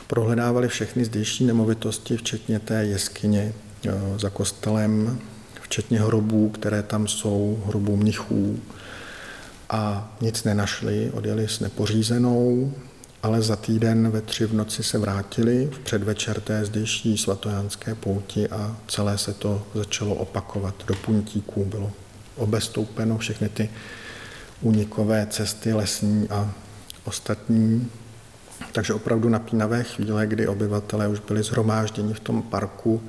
[0.06, 3.52] Prohledávali všechny zdejší nemovitosti, včetně té jeskyně
[3.86, 5.18] eh, za kostelem,
[5.60, 8.60] včetně hrobů, které tam jsou, hrobů mnichů.
[9.70, 12.72] A nic nenašli, odjeli s nepořízenou,
[13.26, 18.48] ale za týden ve tři v noci se vrátili v předvečer té zdejší svatojánské pouti
[18.48, 20.74] a celé se to začalo opakovat.
[20.86, 21.92] Do puntíků bylo
[22.36, 23.70] obestoupeno všechny ty
[24.60, 26.50] únikové cesty lesní a
[27.04, 27.90] ostatní.
[28.72, 33.02] Takže opravdu napínavé chvíle, kdy obyvatelé už byli zhromážděni v tom parku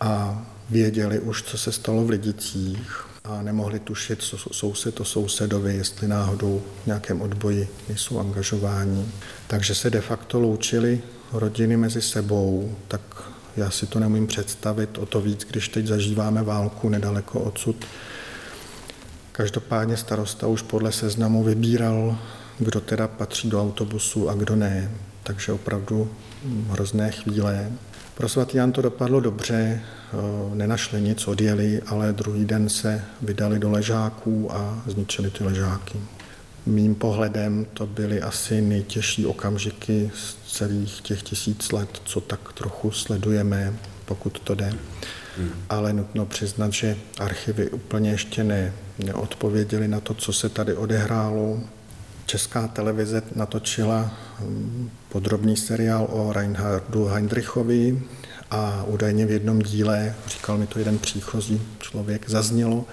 [0.00, 5.76] a věděli už, co se stalo v Lidicích a nemohli tušit, co soused o sousedovi,
[5.76, 9.08] jestli náhodou v nějakém odboji nejsou angažováni.
[9.46, 11.00] Takže se de facto loučili
[11.32, 13.00] rodiny mezi sebou, tak
[13.56, 17.76] já si to nemůžu představit, o to víc, když teď zažíváme válku nedaleko odsud.
[19.32, 22.18] Každopádně starosta už podle seznamu vybíral,
[22.58, 24.90] kdo teda patří do autobusu a kdo ne.
[25.22, 26.10] Takže opravdu
[26.68, 27.72] hrozné chvíle.
[28.14, 29.80] Pro svatý Jan to dopadlo dobře,
[30.54, 35.98] nenašli nic, odjeli, ale druhý den se vydali do ležáků a zničili ty ležáky.
[36.66, 42.90] Mým pohledem to byly asi nejtěžší okamžiky z celých těch tisíc let, co tak trochu
[42.90, 43.72] sledujeme,
[44.04, 44.72] pokud to jde.
[45.68, 51.60] Ale nutno přiznat, že archivy úplně ještě ne, neodpověděly na to, co se tady odehrálo.
[52.32, 58.02] Česká televize natočila hm, podrobný seriál o Reinhardu Heinrichovi
[58.50, 62.84] a údajně v jednom díle, říkal mi to jeden příchozí člověk, zaznělo,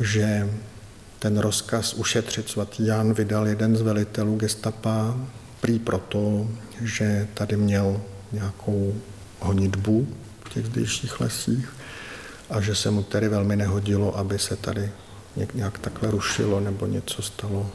[0.00, 0.50] že
[1.18, 5.16] ten rozkaz ušetřit svatý Jan vydal jeden z velitelů gestapa
[5.60, 6.48] prý proto,
[6.80, 8.00] že tady měl
[8.32, 8.94] nějakou
[9.40, 10.08] honitbu
[10.44, 11.72] v těch zdejších lesích
[12.50, 14.90] a že se mu tedy velmi nehodilo, aby se tady
[15.54, 17.70] nějak takhle rušilo nebo něco stalo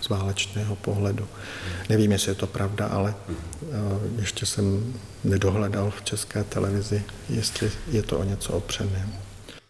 [0.00, 1.28] z válečného pohledu.
[1.88, 3.66] Nevím, jestli je to pravda, ale eh,
[4.20, 9.08] ještě jsem nedohledal v české televizi, jestli je to o něco opřené.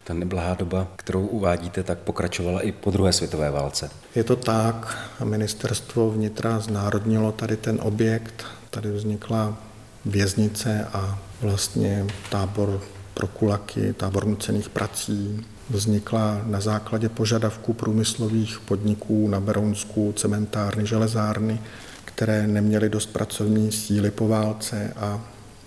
[0.03, 3.89] Ta neblahá doba, kterou uvádíte, tak pokračovala i po druhé světové válce.
[4.15, 4.97] Je to tak.
[5.23, 8.45] Ministerstvo vnitra znárodnilo tady ten objekt.
[8.69, 9.57] Tady vznikla
[10.05, 12.81] věznice a vlastně tábor
[13.13, 15.45] pro kulaky, tábor nucených prací.
[15.69, 21.61] Vznikla na základě požadavků průmyslových podniků na Berounsku, cementárny, železárny,
[22.05, 25.21] které neměly dost pracovní síly po válce a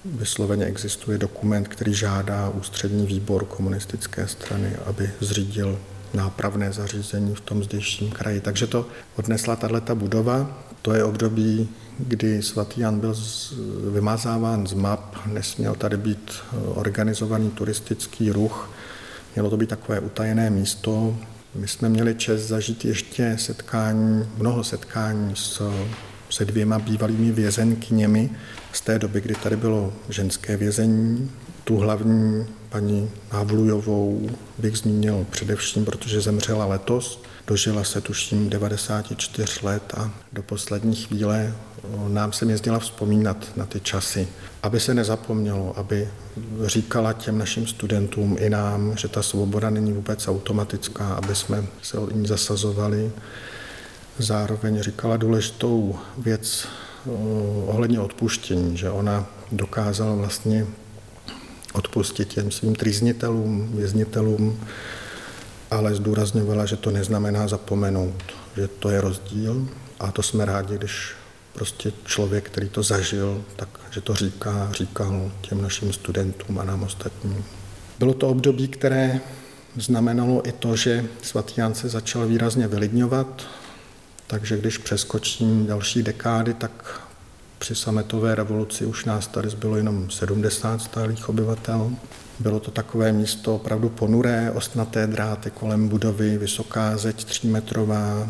[0.04, 5.78] Vysloveně existuje dokument, který žádá ústřední výbor komunistické strany, aby zřídil
[6.14, 8.40] nápravné zařízení v tom zdejším kraji.
[8.40, 8.86] Takže to
[9.16, 10.58] odnesla tato budova.
[10.82, 13.14] To je období, kdy svatý Jan byl
[13.92, 18.70] vymazáván z map, nesměl tady být eh, organizovaný turistický ruch,
[19.35, 21.16] mělo to být takové utajené místo.
[21.55, 25.62] My jsme měli čest zažít ještě setkání, mnoho setkání s
[26.33, 28.31] se dvěma bývalými vězenkyněmi
[28.73, 31.31] z té doby, kdy tady bylo ženské vězení.
[31.64, 37.22] Tu hlavní paní Havlujovou bych zmínil především, protože zemřela letos.
[37.46, 41.54] Dožila se tuším 94 let a do poslední chvíle
[42.08, 44.28] nám se jezdila vzpomínat na ty časy,
[44.62, 46.08] aby se nezapomnělo, aby
[46.64, 51.98] říkala těm našim studentům i nám, že ta svoboda není vůbec automatická, aby jsme se
[51.98, 53.12] o ní zasazovali
[54.18, 56.66] zároveň říkala důležitou věc
[57.66, 60.66] ohledně odpuštění, že ona dokázala vlastně
[61.72, 64.61] odpustit těm svým trýznitelům, věznitelům,
[65.70, 68.22] ale zdůrazňovala, že to neznamená zapomenout,
[68.56, 69.68] že to je rozdíl
[70.00, 71.12] a to jsme rádi, když
[71.52, 76.82] prostě člověk, který to zažil, tak že to říká, říkal těm našim studentům a nám
[76.82, 77.44] ostatním.
[77.98, 79.20] Bylo to období, které
[79.76, 83.46] znamenalo i to, že svatý Jan se začal výrazně vylidňovat,
[84.26, 87.02] takže když přeskočím další dekády, tak
[87.62, 91.90] při sametové revoluci už nás tady zbylo jenom 70 stálých obyvatel.
[92.38, 98.29] Bylo to takové místo opravdu ponuré, ostnaté dráty kolem budovy, vysoká zeď třímetrová.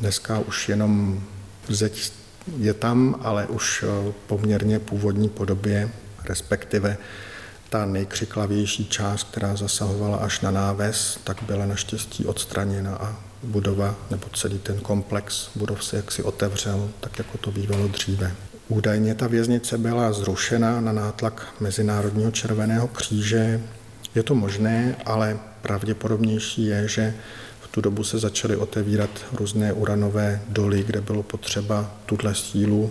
[0.00, 1.22] Dneska už jenom
[1.68, 2.12] zeď
[2.58, 5.90] je tam, ale už eh, poměrně původní podobě,
[6.24, 6.96] respektive
[7.70, 14.26] ta nejkřiklavější část, která zasahovala až na náves, tak byla naštěstí odstraněna a budova nebo
[14.34, 18.36] celý ten komplex budov se jaksi otevřel, tak jako to bývalo dříve.
[18.70, 23.60] Údajně ta věznice byla zrušena na nátlak Mezinárodního červeného kříže.
[24.14, 27.14] Je to možné, ale pravděpodobnější je, že
[27.60, 32.90] v tu dobu se začaly otevírat různé uranové doly, kde bylo potřeba tuhle sílu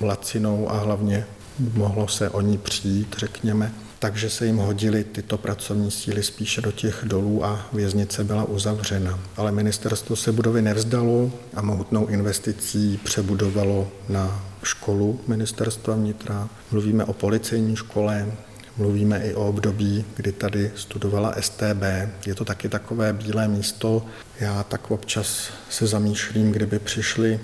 [0.00, 1.26] lacinou a hlavně
[1.58, 6.72] mohlo se o ní přijít, řekněme, takže se jim hodily tyto pracovní síly spíše do
[6.72, 9.18] těch dolů a věznice byla uzavřena.
[9.36, 16.48] Ale ministerstvo se budovy nevzdalo a mohutnou investicí přebudovalo na školu ministerstva vnitra.
[16.70, 18.32] Mluvíme o policejní škole,
[18.76, 21.82] mluvíme i o období, kdy tady studovala STB.
[22.26, 24.06] Je to taky takové bílé místo.
[24.40, 27.40] Já tak občas se zamýšlím, kdyby přišli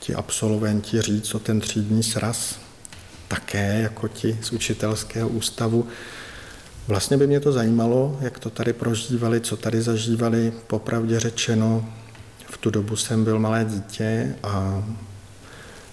[0.00, 2.58] ti absolventi říct o ten třídní sraz,
[3.28, 5.86] také jako ti z učitelského ústavu.
[6.88, 10.52] Vlastně by mě to zajímalo, jak to tady prožívali, co tady zažívali.
[10.66, 11.86] Popravdě řečeno,
[12.50, 14.84] v tu dobu jsem byl malé dítě a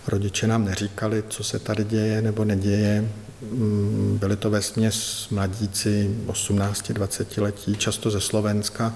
[0.07, 3.09] rodiče nám neříkali, co se tady děje nebo neděje.
[3.41, 8.95] Mm, byli to ve směs mladíci 18-20 letí, často ze Slovenska,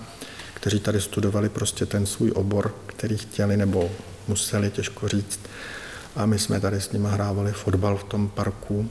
[0.53, 3.89] kteří tady studovali prostě ten svůj obor, který chtěli nebo
[4.27, 5.39] museli, těžko říct
[6.15, 8.89] a my jsme tady s nimi hrávali fotbal v tom parku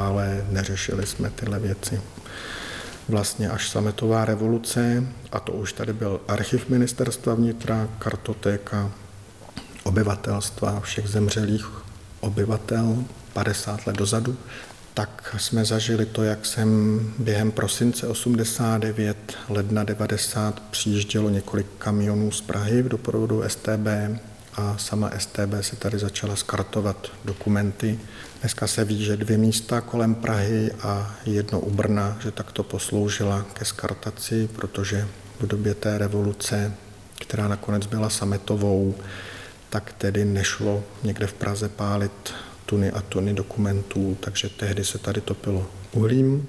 [0.00, 2.00] ale neřešili jsme tyhle věci.
[3.08, 8.92] Vlastně až sametová revoluce, a to už tady byl archiv ministerstva vnitra, kartotéka
[9.84, 11.68] obyvatelstva, všech zemřelých
[12.20, 14.36] obyvatel 50 let dozadu,
[14.94, 19.16] tak jsme zažili to, jak jsem během prosince 89,
[19.48, 23.86] ledna 90 přijíždělo několik kamionů z Prahy v doprovodu STB
[24.56, 27.98] a sama STB se tady začala skartovat dokumenty.
[28.40, 33.42] Dneska se ví, že dvě místa kolem Prahy a jedno u Brna, že takto posloužila
[33.52, 35.08] ke skartaci, protože
[35.40, 36.72] v době té revoluce,
[37.20, 38.94] která nakonec byla sametovou,
[39.70, 42.34] tak tedy nešlo někde v Praze pálit
[42.66, 46.48] tuny a tuny dokumentů, takže tehdy se tady topilo uhlím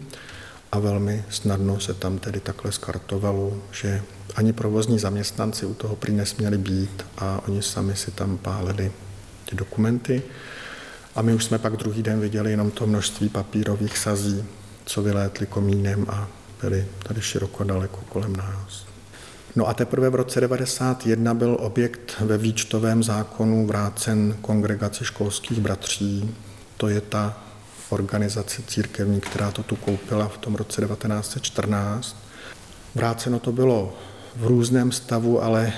[0.71, 4.01] a velmi snadno se tam tedy takhle skartovalo, že
[4.35, 8.91] ani provozní zaměstnanci u toho prý nesměli být a oni sami si tam pálili
[9.49, 10.23] ty dokumenty.
[11.15, 14.43] A my už jsme pak druhý den viděli jenom to množství papírových sazí,
[14.85, 16.27] co vylétly komínem a
[16.61, 18.85] byly tady široko daleko kolem nás.
[19.55, 26.35] No a teprve v roce 1991 byl objekt ve výčtovém zákonu vrácen kongregaci školských bratří.
[26.77, 27.37] To je ta
[27.89, 32.15] organizace církevní, která to tu koupila v tom roce 1914.
[32.95, 33.97] Vráceno to bylo
[34.35, 35.73] v různém stavu, ale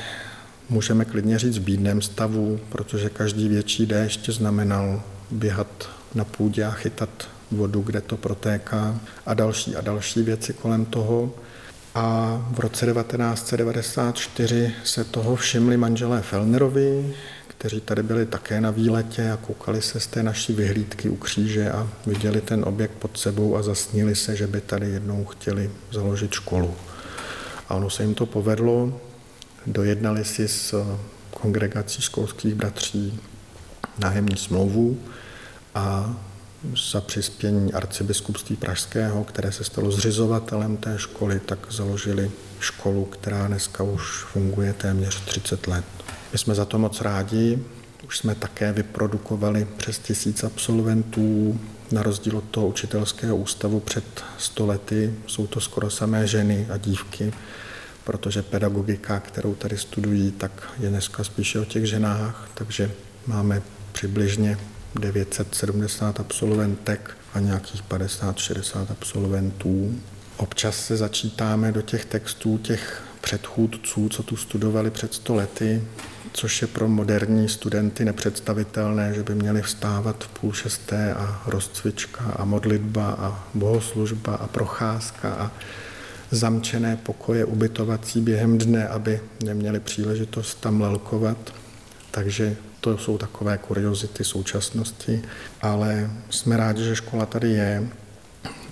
[0.69, 5.01] můžeme klidně říct v bídném stavu, protože každý větší déšť znamenal
[5.31, 7.09] běhat na půdě a chytat
[7.51, 11.31] vodu, kde to protéká a další a další věci kolem toho.
[11.95, 17.15] A v roce 1994 se toho všimli manželé Felnerovi,
[17.47, 21.71] kteří tady byli také na výletě a koukali se z té naší vyhlídky u kříže
[21.71, 26.31] a viděli ten objekt pod sebou a zasnili se, že by tady jednou chtěli založit
[26.31, 26.75] školu.
[27.69, 29.01] A ono se jim to povedlo,
[29.67, 30.85] dojednali si s
[31.31, 33.19] kongregací školských bratří
[33.99, 34.99] nájemní smlouvu
[35.75, 36.15] a
[36.91, 43.83] za přispění arcibiskupství Pražského, které se stalo zřizovatelem té školy, tak založili školu, která dneska
[43.83, 45.85] už funguje téměř 30 let.
[46.31, 47.59] My jsme za to moc rádi,
[48.05, 51.59] už jsme také vyprodukovali přes tisíc absolventů,
[51.91, 57.33] na rozdíl od toho učitelského ústavu před stolety jsou to skoro samé ženy a dívky,
[58.03, 62.91] protože pedagogika, kterou tady studují, tak je dneska spíše o těch ženách, takže
[63.27, 63.61] máme
[63.91, 64.57] přibližně
[64.95, 69.95] 970 absolventek a nějakých 50-60 absolventů.
[70.37, 75.83] Občas se začítáme do těch textů těch předchůdců, co tu studovali před 100 lety,
[76.33, 82.23] což je pro moderní studenty nepředstavitelné, že by měli vstávat v půl šesté a rozcvička
[82.35, 85.51] a modlitba a bohoslužba a procházka a
[86.31, 91.37] zamčené pokoje ubytovací během dne, aby neměli příležitost tam lelkovat.
[92.11, 95.21] Takže to jsou takové kuriozity současnosti,
[95.61, 97.87] ale jsme rádi, že škola tady je.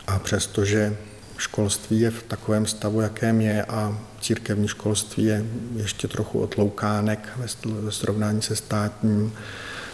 [0.07, 0.97] A přestože
[1.37, 5.45] školství je v takovém stavu, jakém je a církevní školství je
[5.75, 7.29] ještě trochu otloukánek
[7.65, 9.33] ve srovnání se státním,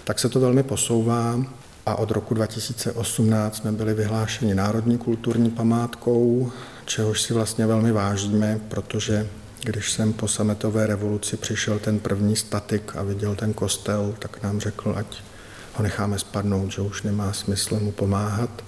[0.03, 1.39] tak se to velmi posouvá.
[1.85, 6.51] A od roku 2018 jsme byli vyhlášeni národní kulturní památkou,
[6.85, 9.27] čehož si vlastně velmi vážíme, protože
[9.67, 14.59] když jsem po sametové revoluci přišel ten první statik a viděl ten kostel, tak nám
[14.59, 15.17] řekl, ať
[15.73, 18.63] ho necháme spadnout, že už nemá smysl mu pomáhat.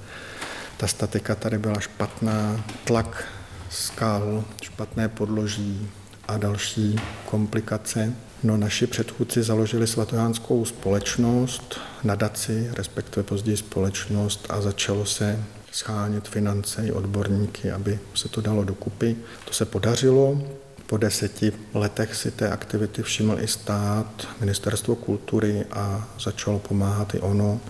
[0.77, 3.27] Ta statika tady byla špatná, tlak
[3.69, 5.89] skal, špatné podloží
[6.27, 8.13] a další komplikace.
[8.43, 16.87] No, naši předchůdci založili svatojánskou společnost, nadaci, respektive později společnost a začalo se schánět finance
[16.87, 19.15] i odborníky, aby se to dalo dokupy.
[19.45, 20.41] To se podařilo,
[20.89, 27.19] po deseti letech si té aktivity všiml i stát, ministerstvo kultury a začalo pomáhat i
[27.19, 27.61] ono.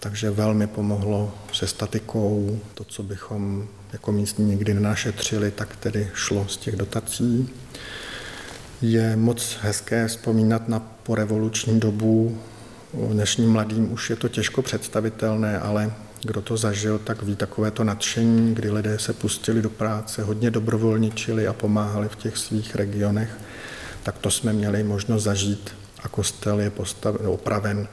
[0.00, 6.48] Takže velmi pomohlo se statikou, to, co bychom jako místní nikdy nenašetřili, tak tedy šlo
[6.48, 7.48] z těch dotací.
[8.82, 12.38] Je moc hezké vzpomínat na porevoluční dobu.
[13.12, 15.92] Dnešním mladým už je to těžko představitelné, ale
[16.22, 20.50] kdo to zažil, tak ví takové to nadšení, kdy lidé se pustili do práce, hodně
[20.50, 23.38] dobrovolničili a pomáhali v těch svých regionech.
[24.02, 25.70] Tak to jsme měli možnost zažít
[26.02, 27.88] a kostel je postaven, opraven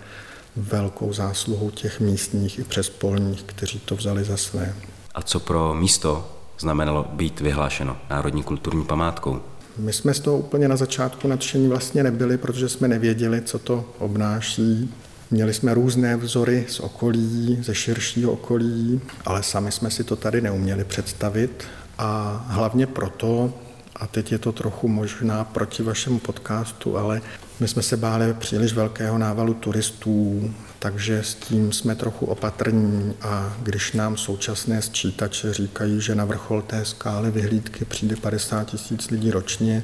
[0.56, 4.76] velkou zásluhou těch místních i přespolních, kteří to vzali za své.
[5.16, 9.42] A co pro místo znamenalo být vyhlášeno národní kulturní památkou?
[9.78, 13.86] My jsme z toho úplně na začátku nadšení vlastně nebyli, protože jsme nevěděli, co to
[14.00, 14.94] obnáší.
[15.32, 20.42] Měli jsme různé vzory z okolí, ze širšího okolí, ale sami jsme si to tady
[20.42, 21.64] neuměli představit
[21.98, 23.54] a hlavně proto,
[23.96, 27.22] a teď je to trochu možná proti vašemu podcastu, ale
[27.60, 33.58] my jsme se báli příliš velkého návalu turistů, takže s tím jsme trochu opatrní a
[33.64, 39.32] když nám současné sčítače říkají, že na vrchol té skály vyhlídky přijde 50 tisíc lidí
[39.32, 39.84] ročně,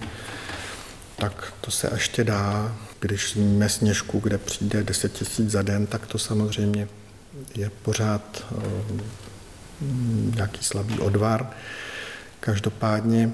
[1.18, 2.76] tak to se ještě dá.
[3.04, 6.88] Když víme sněžku, kde přijde 10 tisíc za den, tak to samozřejmě
[7.56, 9.04] je pořád eh,
[10.36, 11.50] nějaký slabý odvar.
[12.40, 13.32] Každopádně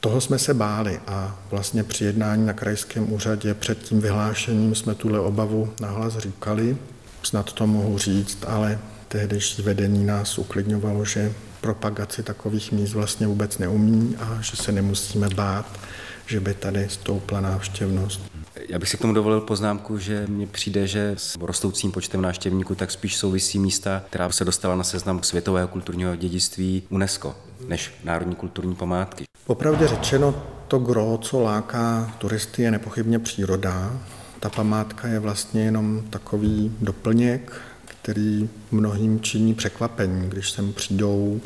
[0.00, 4.94] toho jsme se báli a vlastně při jednání na krajském úřadě před tím vyhlášením jsme
[4.94, 6.76] tuhle obavu nahlas říkali.
[7.22, 8.78] Snad to mohu říct, ale
[9.08, 15.28] tehdejší vedení nás uklidňovalo, že propagaci takových míst vlastně vůbec neumí a že se nemusíme
[15.28, 15.80] bát,
[16.26, 18.33] že by tady stoupla návštěvnost.
[18.68, 22.74] Já bych si k tomu dovolil poznámku, že mně přijde, že s rostoucím počtem návštěvníků
[22.74, 27.36] tak spíš souvisí místa, která se dostala na seznam světového kulturního dědictví UNESCO,
[27.68, 29.24] než národní kulturní památky.
[29.46, 34.00] Popravdě řečeno, to gro, co láká turisty, je nepochybně příroda.
[34.40, 37.52] Ta památka je vlastně jenom takový doplněk,
[37.84, 41.40] který mnohým činí překvapení, když sem přijdou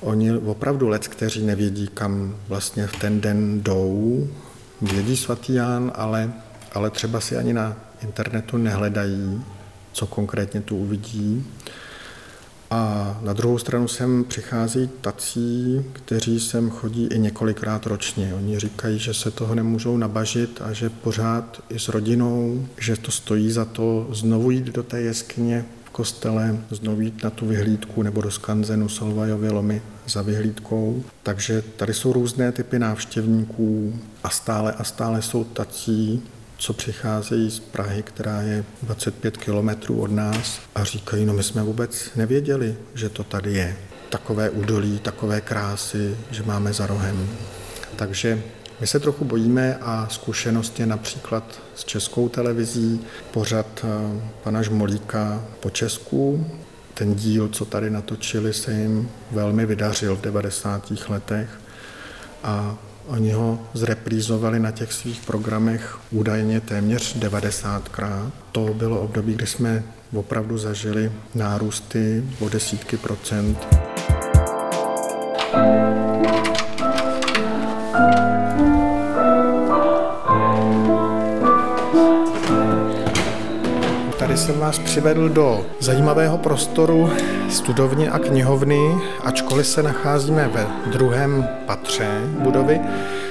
[0.00, 4.28] Oni opravdu lec, kteří nevědí, kam vlastně v ten den jdou,
[4.82, 6.32] vědí svatý Jan, ale,
[6.74, 9.44] ale třeba si ani na internetu nehledají,
[9.92, 11.46] co konkrétně tu uvidí.
[12.70, 18.34] A na druhou stranu sem přichází tací, kteří sem chodí i několikrát ročně.
[18.34, 23.10] Oni říkají, že se toho nemůžou nabažit a že pořád i s rodinou, že to
[23.10, 25.64] stojí za to znovu jít do té jeskyně
[25.98, 31.02] kostele, znovu jít na tu vyhlídku nebo do skanzenu Solvajovy lomy za vyhlídkou.
[31.22, 36.22] Takže tady jsou různé typy návštěvníků a stále a stále jsou tací,
[36.58, 41.62] co přicházejí z Prahy, která je 25 kilometrů od nás a říkají, no my jsme
[41.62, 43.76] vůbec nevěděli, že to tady je.
[44.08, 47.28] Takové údolí, takové krásy, že máme za rohem.
[47.96, 48.42] Takže
[48.80, 53.00] my se trochu bojíme a zkušenost je například s českou televizí,
[53.30, 56.46] pořad eh, pana Žmolíka po Česku.
[56.94, 60.92] Ten díl, co tady natočili, se jim velmi vydařil v 90.
[61.08, 61.48] letech
[62.42, 68.30] a Oni ho zreprízovali na těch svých programech údajně téměř 90krát.
[68.52, 73.66] To bylo období, kdy jsme opravdu zažili nárůsty o desítky procent.
[75.52, 75.87] Tady
[84.48, 87.10] jsem vás přivedl do zajímavého prostoru
[87.50, 88.94] studovny a knihovny,
[89.24, 92.80] ačkoliv se nacházíme ve druhém patře budovy,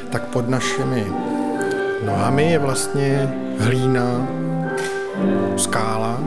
[0.09, 1.07] tak pod našimi
[2.05, 4.27] nohami je vlastně hlína,
[5.55, 6.19] skála,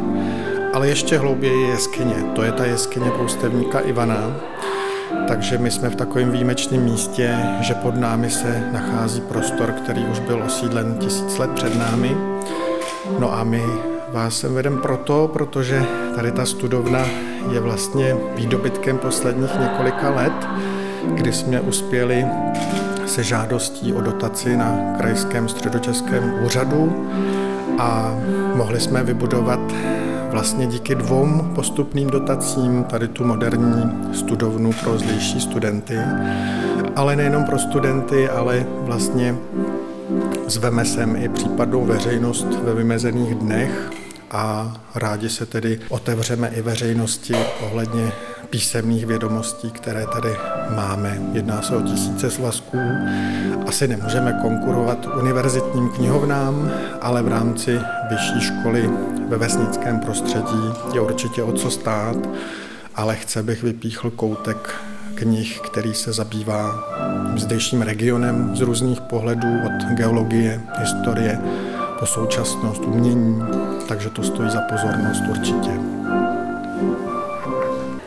[0.72, 2.16] ale ještě hlouběji je jeskyně.
[2.34, 4.36] To je ta jeskyně poustevníka Ivana.
[5.28, 10.18] Takže my jsme v takovém výjimečném místě, že pod námi se nachází prostor, který už
[10.18, 12.16] byl osídlen tisíc let před námi.
[13.18, 15.86] No a my Vás sem vedem proto, protože
[16.16, 17.06] tady ta studovna
[17.50, 20.48] je vlastně výdobytkem posledních několika let,
[21.14, 22.26] kdy jsme uspěli
[23.06, 27.10] se žádostí o dotaci na Krajském středočeském úřadu
[27.78, 28.14] a
[28.54, 29.60] mohli jsme vybudovat
[30.30, 35.98] vlastně díky dvou postupným dotacím tady tu moderní studovnu pro zdejší studenty,
[36.96, 39.36] ale nejenom pro studenty, ale vlastně
[40.46, 43.90] zveme sem i případnou veřejnost ve vymezených dnech
[44.30, 48.12] a rádi se tedy otevřeme i veřejnosti ohledně
[48.50, 50.28] písemných vědomostí, které tady
[50.76, 51.20] máme.
[51.32, 52.78] Jedná se o tisíce svazků.
[53.66, 57.80] Asi nemůžeme konkurovat univerzitním knihovnám, ale v rámci
[58.10, 58.90] vyšší školy
[59.28, 62.16] ve vesnickém prostředí je určitě o co stát,
[62.94, 64.74] ale chce bych vypíchl koutek
[65.20, 66.84] knih, který se zabývá
[67.36, 71.40] zdejším regionem z různých pohledů, od geologie, historie,
[71.98, 73.42] po současnost, umění,
[73.88, 75.70] takže to stojí za pozornost určitě.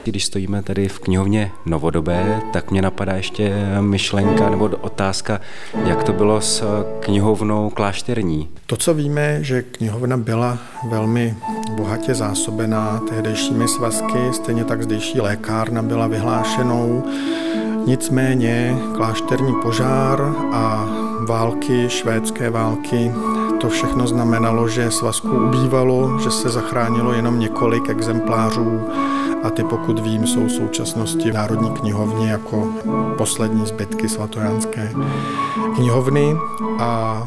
[0.04, 5.42] Když stojíme tady v knihovně novodobé, tak mě napadá ještě myšlenka nebo otázka,
[5.86, 6.64] jak to bylo s
[7.00, 8.50] knihovnou klášterní.
[8.66, 10.58] To, co víme, že knihovna byla
[10.90, 11.36] velmi
[11.74, 17.04] bohatě zásobená tehdejšími svazky, stejně tak zdejší lékárna byla vyhlášenou.
[17.86, 20.86] Nicméně klášterní požár a
[21.28, 23.12] války, švédské války
[23.62, 28.82] to všechno znamenalo, že svazků ubývalo, že se zachránilo jenom několik exemplářů
[29.44, 32.68] a ty, pokud vím, jsou v současnosti v Národní knihovně jako
[33.18, 34.94] poslední zbytky svatojánské
[35.76, 36.36] knihovny
[36.80, 37.24] a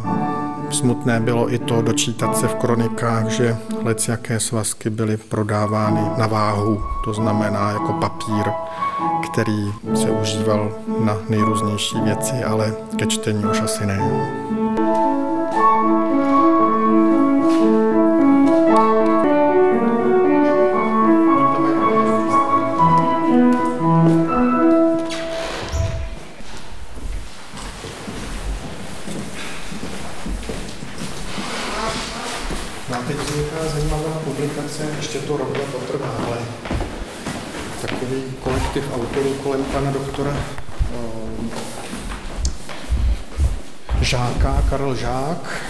[0.71, 6.27] smutné bylo i to dočítat se v kronikách, že lec jaké svazky byly prodávány na
[6.27, 8.45] váhu, to znamená jako papír,
[9.33, 10.73] který se užíval
[11.05, 13.99] na nejrůznější věci, ale ke čtení už asi ne.
[13.99, 14.21] No
[16.33, 16.46] a
[38.77, 40.37] kolektiv autorů kolem pana doktora
[40.95, 41.55] eh,
[44.01, 45.63] Žáka, Karel Žák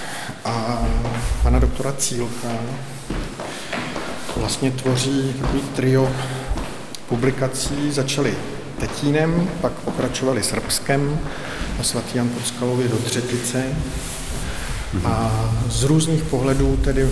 [0.45, 0.83] a
[1.43, 2.49] pana doktora Cílka
[4.37, 6.13] vlastně tvoří takový trio
[7.09, 7.93] publikací.
[7.93, 8.35] Začali
[8.81, 11.19] Tetínem, pak pokračovali Srbskem
[11.81, 13.65] a svatý Jan Podskalově do Třetice.
[15.05, 15.31] A
[15.69, 17.09] z různých pohledů tedy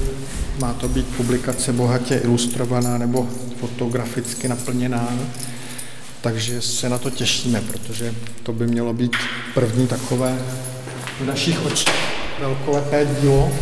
[0.59, 3.29] má to být publikace bohatě ilustrovaná nebo
[3.61, 5.09] fotograficky naplněná,
[6.25, 9.17] takže se na to těšíme, protože to by mělo být
[9.55, 10.39] první takové
[11.21, 11.95] v našich očích
[12.41, 13.53] velkolepé dílo,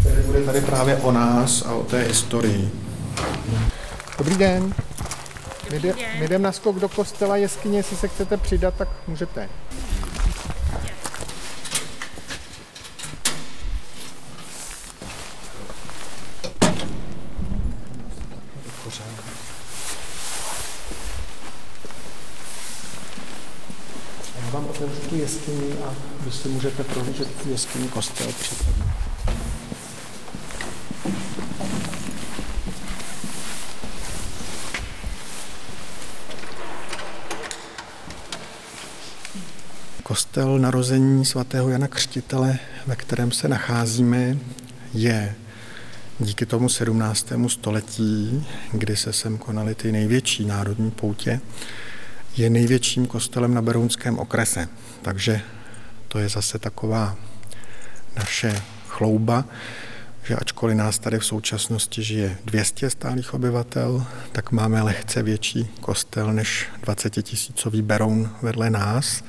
[0.00, 2.70] které bude tady právě o nás a o té historii.
[4.18, 4.74] Dobrý den.
[5.70, 9.48] My, jde, my jdeme na skok do kostela jeskyně, jestli se chcete přidat, tak můžete.
[24.48, 28.84] Já vám otevřu tu jeskyni a vy si můžete prohlížet jeskyni kostel případně.
[40.02, 44.38] Kostel narození svatého Jana Křtitele, ve kterém se nacházíme,
[44.94, 45.34] je
[46.18, 47.32] díky tomu 17.
[47.46, 51.40] století, kdy se sem konaly ty největší národní poutě,
[52.36, 54.68] je největším kostelem na Berounském okrese.
[55.02, 55.42] Takže
[56.08, 57.16] to je zase taková
[58.16, 59.44] naše chlouba,
[60.24, 66.32] že ačkoliv nás tady v současnosti žije 200 stálých obyvatel, tak máme lehce větší kostel
[66.32, 69.24] než 20 tisícový Beroun vedle nás.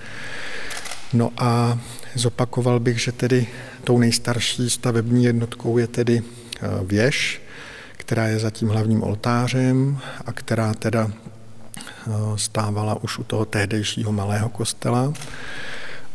[1.13, 1.80] No a
[2.15, 3.47] zopakoval bych, že tedy
[3.84, 7.41] tou nejstarší stavební jednotkou je tedy eh, věž,
[7.97, 14.49] která je zatím hlavním oltářem a která teda eh, stávala už u toho tehdejšího malého
[14.49, 15.13] kostela.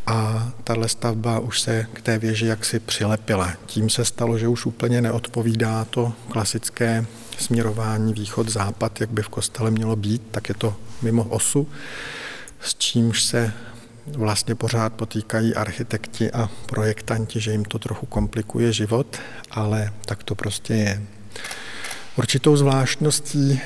[0.06, 3.52] A tahle stavba už se k té věži jaksi přilepila.
[3.66, 7.06] Tím se stalo, že už úplně neodpovídá to klasické
[7.38, 11.68] směrování východ-západ, jak by v kostele mělo být, tak je to mimo osu,
[12.60, 13.52] s čímž se
[14.06, 19.18] vlastně pořád potýkají architekti a projektanti, že jim to trochu komplikuje život,
[19.50, 21.02] ale tak to prostě je.
[22.16, 23.60] Určitou zvláštností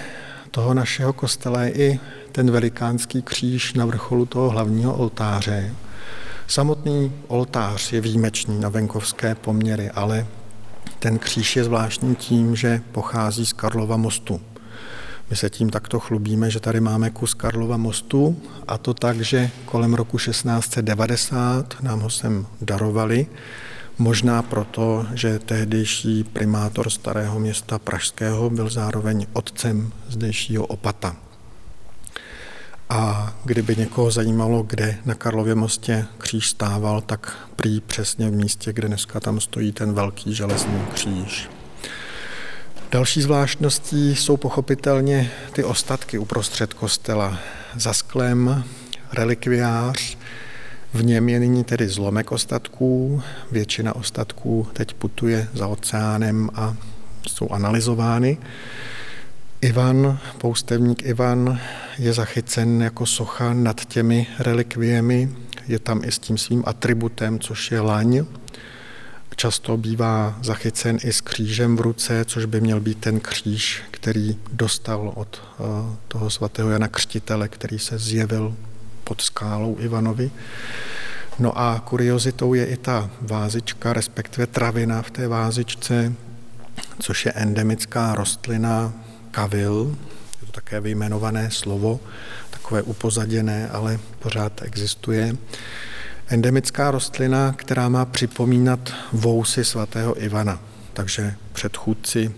[0.51, 2.01] toho našeho kostela je i
[2.33, 5.75] ten velikánský kříž na vrcholu toho hlavního oltáře.
[6.51, 10.27] Samotný oltář je výjimečný na venkovské poměry, ale
[10.99, 14.41] ten kříž je zvláštní tím, že pochází z Karlova mostu.
[15.31, 19.51] My se tím takto chlubíme, že tady máme kus Karlova mostu a to tak, že
[19.65, 23.27] kolem roku 1690 nám ho sem darovali,
[23.99, 31.28] možná proto, že tehdejší primátor starého města Pražského byl zároveň otcem zdejšího opata.
[32.89, 38.73] A kdyby někoho zajímalo, kde na Karlově mostě kříž stával, tak prý přesně v místě,
[38.73, 41.49] kde dneska tam stojí ten velký železný kříž.
[42.91, 47.39] Další zvláštností jsou pochopitelně ty ostatky uprostřed kostela.
[47.77, 48.65] Za sklem
[49.13, 50.19] relikviář,
[50.95, 56.77] v něm je nyní tedy zlomek ostatků, většina ostatků teď putuje za oceánem a
[57.29, 58.39] jsou analyzovány.
[59.61, 61.61] Ivan, poustevník Ivan,
[61.99, 65.29] je zachycen jako socha nad těmi relikviemi,
[65.69, 68.25] je tam i s tím svým atributem, což je laň,
[69.39, 74.39] Často bývá zachycen i s křížem v ruce, což by měl být ten kříž, který
[74.53, 75.63] dostal od eh,
[76.09, 78.57] toho svatého Jana Křtitele, který se zjevil
[79.05, 80.31] pod skálou Ivanovi.
[81.39, 86.13] No a kuriozitou je i ta vázička, respektive travina v té vázičce,
[86.99, 88.93] což je endemická rostlina
[89.39, 89.97] kavil,
[90.41, 92.01] je to také vyjmenované slovo,
[92.51, 95.37] takové upozaděné, ale pořád existuje
[96.29, 100.61] endemická rostlina, která má připomínat vousy svatého Ivana.
[100.93, 102.33] Takže předchůdci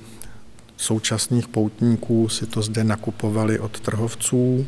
[0.76, 4.66] současných poutníků si to zde nakupovali od trhovců,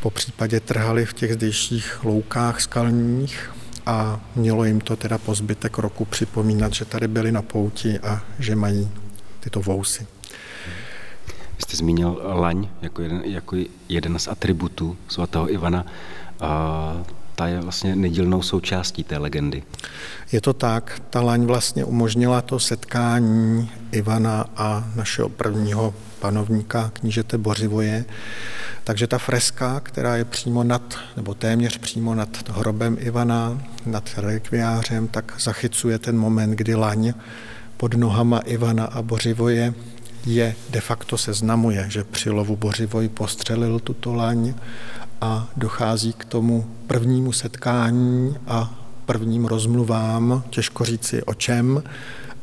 [0.00, 3.50] po případě trhali v těch zdejších loukách skalních
[3.86, 8.22] a mělo jim to teda po zbytek roku připomínat, že tady byli na pouti a
[8.38, 8.90] že mají
[9.40, 10.13] tyto vousy.
[11.56, 13.56] Vy jste zmínil laň jako jeden, jako
[13.88, 15.86] jeden z atributů svatého Ivana.
[16.40, 16.92] A
[17.34, 19.62] ta je vlastně nedílnou součástí té legendy.
[20.32, 27.38] Je to tak, ta laň vlastně umožnila to setkání Ivana a našeho prvního panovníka knížete
[27.38, 28.04] Bořivoje.
[28.84, 35.08] Takže ta freska, která je přímo nad, nebo téměř přímo nad hrobem Ivana, nad rekviářem,
[35.08, 37.14] tak zachycuje ten moment, kdy laň
[37.76, 39.74] pod nohama Ivana a Bořivoje
[40.26, 44.54] je de facto seznamuje, že při lovu Bořivoj postřelil tuto laň
[45.20, 51.82] a dochází k tomu prvnímu setkání a prvním rozmluvám, těžko říci o čem,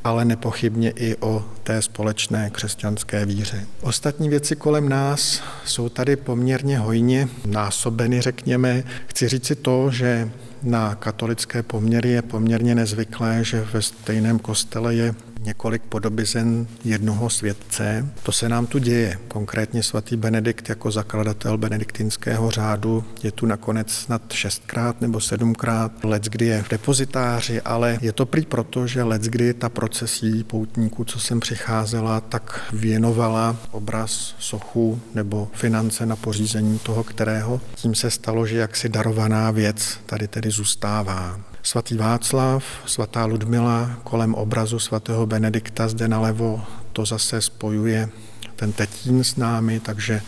[0.03, 3.65] ale nepochybně i o té společné křesťanské víře.
[3.81, 8.83] Ostatní věci kolem nás jsou tady poměrně hojně násobeny, řekněme.
[9.07, 10.29] Chci říci to, že
[10.63, 18.07] na katolické poměry je poměrně nezvyklé, že ve stejném kostele je několik podobizen jednoho světce.
[18.23, 19.19] To se nám tu děje.
[19.27, 26.03] Konkrétně svatý Benedikt jako zakladatel benediktinského řádu je tu nakonec snad šestkrát nebo sedmkrát.
[26.03, 30.43] Let, kdy je v depozitáři, ale je to prý proto, že let, kdy ta procesí
[30.43, 37.61] poutníků, co sem přicházela, tak věnovala obraz, sochu nebo finance na pořízení toho, kterého.
[37.75, 41.50] Tím se stalo, že jaksi darovaná věc tady tedy zůstává.
[41.63, 46.61] Svatý Václav, svatá Ludmila kolem obrazu svatého Benedikta zde nalevo,
[46.93, 48.09] to zase spojuje
[48.55, 50.21] ten Tetín s námi, takže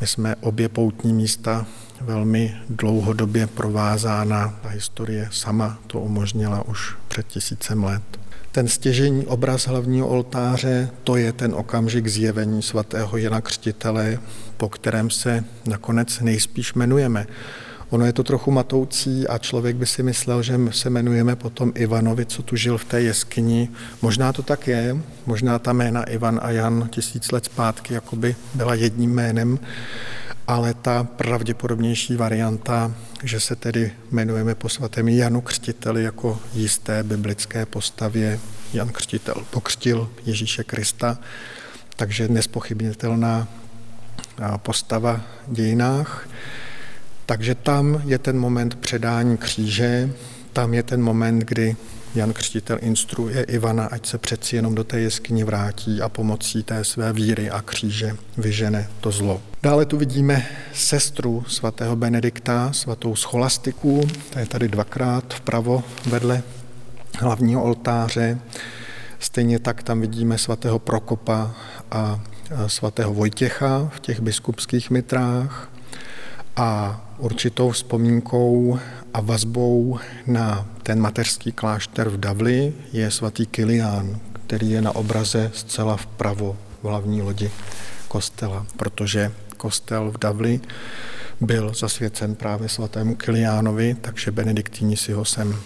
[0.00, 1.66] my jsme obě poutní místa
[2.00, 4.58] velmi dlouhodobě provázána.
[4.62, 8.02] Ta historie sama to umožnila už před tisícem let.
[8.52, 14.18] Ten stěžení obraz hlavního oltáře, to je ten okamžik zjevení svatého Jana Křtitele,
[14.56, 17.26] po kterém se nakonec nejspíš jmenujeme.
[17.90, 22.26] Ono je to trochu matoucí a člověk by si myslel, že se jmenujeme potom Ivanovi,
[22.26, 23.68] co tu žil v té jeskyni.
[24.02, 28.74] Možná to tak je, možná ta jména Ivan a Jan tisíc let zpátky jakoby byla
[28.74, 29.58] jedním jménem,
[30.46, 37.66] ale ta pravděpodobnější varianta, že se tedy jmenujeme po svatém Janu Křtiteli jako jisté biblické
[37.66, 38.40] postavě.
[38.72, 41.18] Jan Křtitel pokřtil Ježíše Krista,
[41.96, 43.48] takže nespochybnitelná
[44.56, 46.28] postava v dějinách.
[47.28, 50.10] Takže tam je ten moment předání kříže,
[50.52, 51.76] tam je ten moment, kdy
[52.14, 56.84] Jan Křtitel instruuje Ivana, ať se přeci jenom do té jeskyně vrátí a pomocí té
[56.84, 59.42] své víry a kříže vyžene to zlo.
[59.62, 66.42] Dále tu vidíme sestru svatého Benedikta, svatou scholastiku, ta je tady dvakrát vpravo vedle
[67.18, 68.38] hlavního oltáře.
[69.18, 71.54] Stejně tak tam vidíme svatého Prokopa
[71.90, 72.20] a
[72.66, 75.70] svatého Vojtěcha v těch biskupských mitrách.
[76.56, 78.78] A určitou vzpomínkou
[79.14, 85.50] a vazbou na ten mateřský klášter v Davli je svatý Kilián, který je na obraze
[85.54, 87.50] zcela vpravo v hlavní lodi
[88.08, 90.60] kostela, protože kostel v Davli
[91.40, 95.56] byl zasvěcen právě svatému Kiliánovi, takže benediktíni si ho sem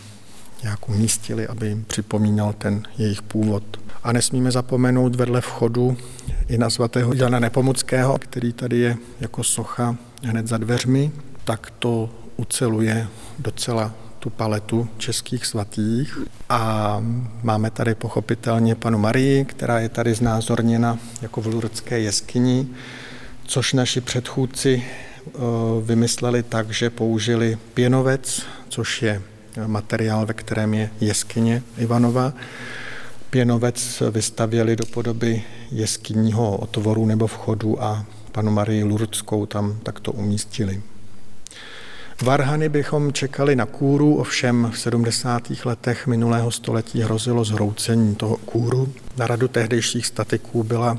[0.63, 3.63] nějak umístili, aby jim připomínal ten jejich původ.
[4.05, 5.97] A nesmíme zapomenout vedle vchodu
[6.49, 11.13] i na svatého Jana Nepomuckého, který tady je jako socha hned za dveřmi,
[11.45, 16.19] tak to uceluje docela tu paletu českých svatých.
[16.49, 17.03] A
[17.43, 22.69] máme tady pochopitelně panu Marii, která je tady znázorněna jako v Lurdské jeskyni,
[23.45, 25.31] což naši předchůdci eh,
[25.85, 29.23] vymysleli tak, že použili pěnovec, což je
[29.67, 32.33] materiál, ve kterém je jeskyně Ivanova.
[33.31, 40.83] Pěnovec vystavěli do podoby jeskyního otvoru nebo vchodu a panu Marii Lurdskou tam takto umístili.
[42.21, 45.43] Varhany bychom čekali na kůru, ovšem v 70.
[45.65, 48.93] letech minulého století hrozilo zhroucení toho kůru.
[49.17, 50.99] Na radu tehdejších statiků byla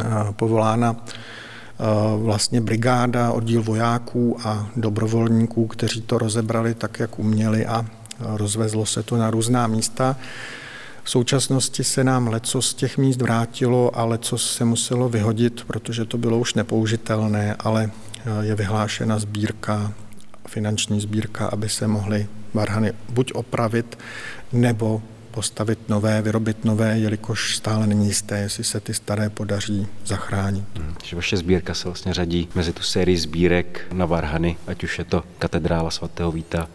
[0.00, 1.84] eh, povolána eh,
[2.16, 7.86] vlastně brigáda, oddíl vojáků a dobrovolníků, kteří to rozebrali tak, jak uměli a
[8.20, 10.16] rozvezlo se to na různá místa.
[11.02, 16.04] V současnosti se nám leco z těch míst vrátilo a leco se muselo vyhodit, protože
[16.04, 19.92] to bylo už nepoužitelné, ale eh, je vyhlášena sbírka
[20.50, 23.98] finanční sbírka, aby se mohly varhany buď opravit,
[24.52, 30.64] nebo postavit nové, vyrobit nové, jelikož stále není jisté, jestli se ty staré podaří zachránit.
[30.76, 34.98] Hmm, že vaše sbírka se vlastně řadí mezi tu sérii sbírek na Varhany, ať už
[34.98, 36.68] je to katedrála svatého Víta,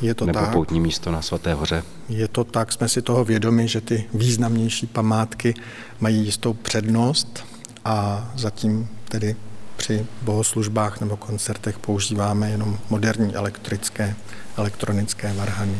[0.00, 0.52] je to nebo tak.
[0.52, 1.82] poutní místo na Svaté hoře.
[2.08, 5.54] Je to tak, jsme si toho vědomi, že ty významnější památky
[6.00, 7.44] mají jistou přednost
[7.84, 9.36] a zatím tedy
[9.76, 14.14] při bohoslužbách nebo koncertech používáme jenom moderní elektrické,
[14.56, 15.78] elektronické varhany.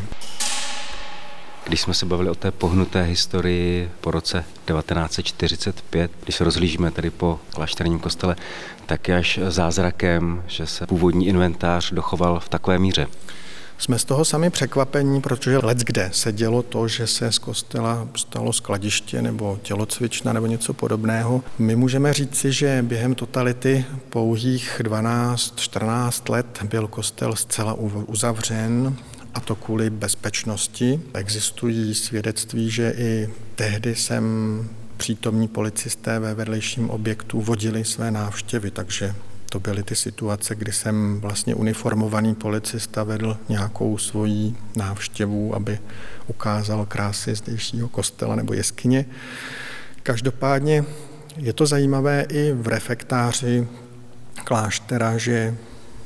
[1.67, 7.11] Když jsme se bavili o té pohnuté historii po roce 1945, když se rozhlížíme tedy
[7.11, 8.37] po klášterním kostele,
[8.87, 13.07] tak je až zázrakem, že se původní inventář dochoval v takové míře.
[13.85, 18.09] Jsme z toho sami překvapení, protože let kde se dělo to, že se z kostela
[18.17, 21.43] stalo skladiště nebo tělocvična nebo něco podobného.
[21.59, 27.75] My můžeme říci, že během totality pouhých 12-14 let byl kostel zcela
[28.07, 28.97] uzavřen,
[29.35, 31.01] a to kvůli bezpečnosti.
[31.15, 34.25] Existují svědectví, že i tehdy sem
[34.97, 39.15] přítomní policisté ve vedlejším objektu vodili své návštěvy, takže
[39.55, 45.79] to byly ty situace, kdy jsem vlastně uniformovaný policista vedl nějakou svoji návštěvu, aby
[46.27, 49.07] ukázal krásy zdejšího kostela nebo jeskyně.
[50.03, 50.85] Každopádně
[51.37, 53.69] je to zajímavé i v refektáři
[54.45, 55.57] kláštera, že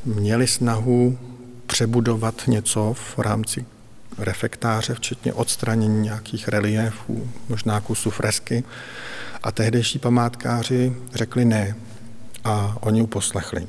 [0.05, 1.19] měli snahu
[1.67, 3.65] přebudovat něco v rámci
[4.19, 8.65] refektáře, včetně odstranění nějakých reliefů, možná kusů fresky.
[9.43, 11.88] A tehdejší památkáři řekli ne
[12.45, 13.69] a oni uposlechli.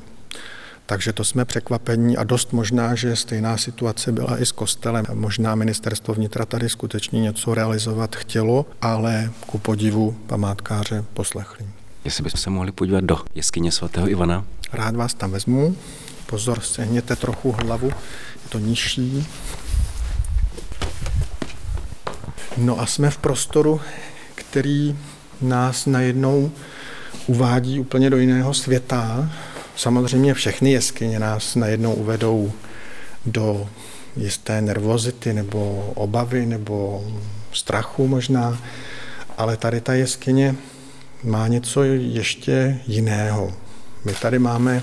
[0.86, 5.04] Takže to jsme překvapení a dost možná, že stejná situace byla i s kostelem.
[5.14, 11.66] Možná ministerstvo vnitra tady skutečně něco realizovat chtělo, ale ku podivu památkáře poslechli.
[12.04, 14.44] Jestli bychom se mohli podívat do jeskyně svatého Ivana?
[14.72, 15.76] Rád vás tam vezmu.
[16.26, 19.26] Pozor, sehněte trochu hlavu, je to nižší.
[22.56, 23.80] No a jsme v prostoru,
[24.34, 24.96] který
[25.40, 26.52] nás najednou
[27.30, 29.30] uvádí úplně do jiného světa.
[29.76, 32.52] Samozřejmě všechny jeskyně nás najednou uvedou
[33.26, 33.68] do
[34.16, 37.04] jisté nervozity nebo obavy nebo
[37.52, 38.58] strachu možná,
[39.38, 40.54] ale tady ta jeskyně
[41.24, 43.52] má něco ještě jiného.
[44.04, 44.82] My tady máme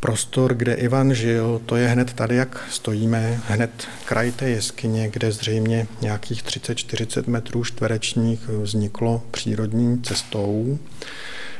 [0.00, 5.32] prostor, kde Ivan žil, to je hned tady, jak stojíme, hned kraj té jeskyně, kde
[5.32, 10.78] zřejmě nějakých 30-40 metrů čtverečních vzniklo přírodní cestou,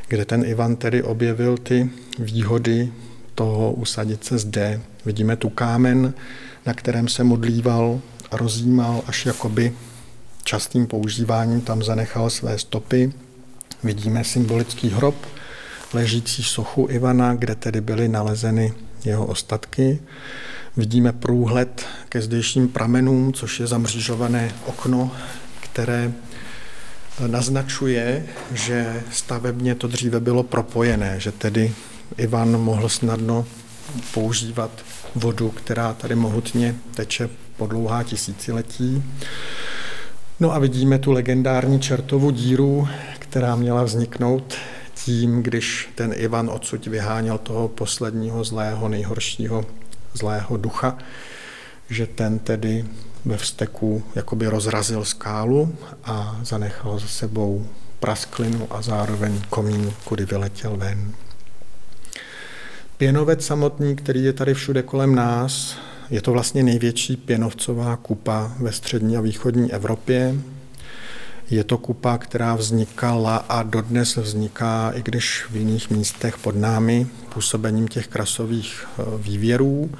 [0.07, 1.89] kde ten Ivan tedy objevil ty
[2.19, 2.91] výhody
[3.35, 4.81] toho usadit se zde.
[5.05, 6.13] Vidíme tu kámen,
[6.65, 9.73] na kterém se modlíval a rozjímal, až jakoby
[10.43, 13.13] častým používáním tam zanechal své stopy.
[13.83, 15.15] Vidíme symbolický hrob,
[15.93, 18.73] ležící sochu Ivana, kde tedy byly nalezeny
[19.05, 19.99] jeho ostatky.
[20.77, 25.11] Vidíme průhled ke zdejším pramenům, což je zamřížované okno,
[25.59, 26.11] které
[27.27, 31.73] naznačuje, že stavebně to dříve bylo propojené, že tedy
[32.17, 33.45] Ivan mohl snadno
[34.13, 34.71] používat
[35.15, 39.03] vodu, která tady mohutně teče po dlouhá tisíciletí.
[40.39, 42.87] No a vidíme tu legendární čertovu díru,
[43.19, 44.55] která měla vzniknout
[45.05, 49.65] tím, když ten Ivan odsud vyháněl toho posledního zlého, nejhoršího
[50.13, 50.97] zlého ducha,
[51.89, 52.85] že ten tedy
[53.25, 57.67] ve vzteku jakoby rozrazil skálu a zanechal za sebou
[57.99, 61.11] prasklinu a zároveň komín, kudy vyletěl ven.
[62.97, 65.77] Pěnovec samotný, který je tady všude kolem nás,
[66.09, 70.35] je to vlastně největší pěnovcová kupa ve střední a východní Evropě.
[71.51, 77.07] Je to kupa, která vznikala a dodnes vzniká, i když v jiných místech pod námi,
[77.33, 79.91] působením těch krasových eh, vývěrů.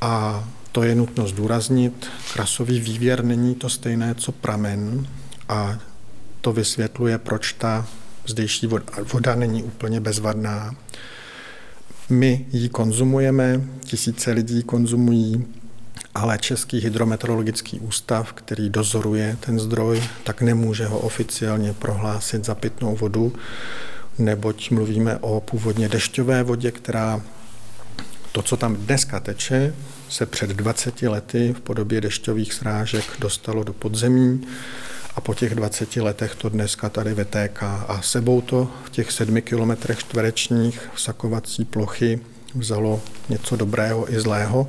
[0.00, 2.06] A to je nutno zdůraznit.
[2.32, 5.06] Krasový vývěr není to stejné, co pramen
[5.48, 5.78] a
[6.40, 7.86] to vysvětluje, proč ta
[8.26, 10.74] zdejší voda, voda není úplně bezvadná.
[12.10, 15.46] My ji konzumujeme, tisíce lidí konzumují,
[16.14, 22.96] ale Český hydrometeorologický ústav, který dozoruje ten zdroj, tak nemůže ho oficiálně prohlásit za pitnou
[22.96, 23.32] vodu,
[24.18, 27.22] neboť mluvíme o původně dešťové vodě, která
[28.32, 29.74] to, co tam dneska teče,
[30.08, 34.46] se před 20 lety v podobě dešťových srážek dostalo do podzemí
[35.16, 37.84] a po těch 20 letech to dneska tady vytéká.
[37.88, 42.20] A sebou to v těch sedmi kilometrech čtverečních sakovací plochy
[42.54, 44.68] vzalo něco dobrého i zlého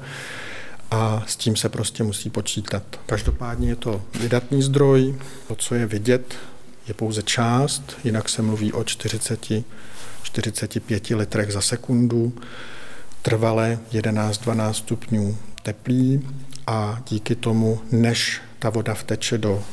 [0.91, 2.83] a s tím se prostě musí počítat.
[3.05, 5.15] Každopádně je to vydatný zdroj,
[5.47, 6.35] to, co je vidět,
[6.87, 9.47] je pouze část, jinak se mluví o 40,
[10.23, 12.33] 45 litrech za sekundu,
[13.21, 16.27] trvale 11-12 stupňů teplý.
[16.67, 19.63] A díky tomu, než ta voda vteče do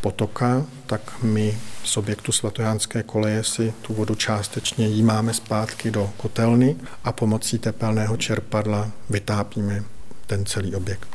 [0.00, 6.76] potoka, tak my z objektu svatojánské koleje si tu vodu částečně jímáme zpátky do kotelny
[7.04, 9.84] a pomocí tepelného čerpadla vytápíme
[10.28, 11.08] ten celý objekt.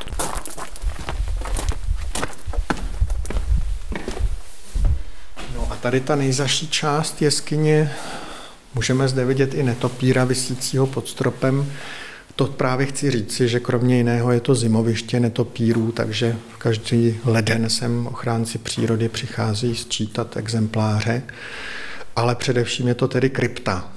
[5.56, 7.92] No a tady ta nejzaší část jeskyně
[8.76, 11.72] Můžeme zde vidět i netopíra vysícího pod stropem.
[12.36, 18.08] To právě chci říci, že kromě jiného je to zimoviště netopírů, takže každý leden sem
[18.08, 21.24] ochránci přírody přichází sčítat exempláře,
[22.16, 23.92] ale především je to tedy krypta,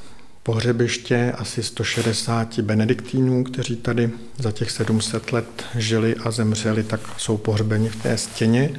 [0.47, 7.37] pohřebiště asi 160 benediktínů, kteří tady za těch 700 let žili a zemřeli, tak jsou
[7.37, 8.71] pohřbeni v té stěně.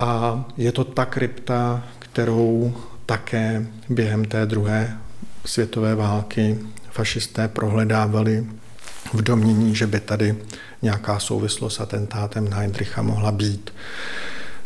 [0.00, 2.74] A je to ta krypta, kterou
[3.06, 4.98] také během té druhé
[5.44, 6.58] světové války
[6.90, 8.46] fašisté prohledávali
[9.12, 10.36] v domění, že by tady
[10.82, 13.72] nějaká souvislost s atentátem na Heindricha mohla být.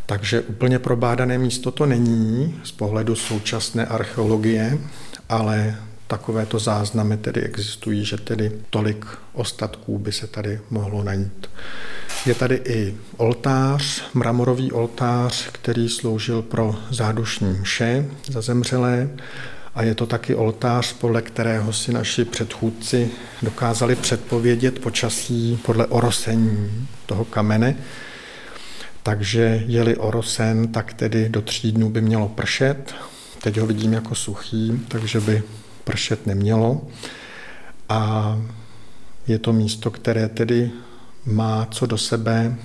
[0.06, 4.78] Takže úplně probádané místo to není z pohledu současné archeologie,
[5.28, 5.76] ale
[6.12, 11.50] takovéto záznamy tedy existují, že tedy tolik ostatků by se tady mohlo najít.
[12.26, 19.10] Je tady i oltář, mramorový oltář, který sloužil pro zádušní mše za zemřelé
[19.74, 23.10] a je to taky oltář, podle kterého si naši předchůdci
[23.42, 27.76] dokázali předpovědět počasí podle orosení toho kamene.
[29.02, 32.94] Takže je-li orosen, tak tedy do tří dnů by mělo pršet.
[33.42, 35.42] Teď ho vidím jako suchý, takže by
[35.84, 36.80] pršet nemělo.
[37.88, 38.38] A
[39.26, 40.70] je to místo, které tedy
[41.26, 42.56] má co do sebe.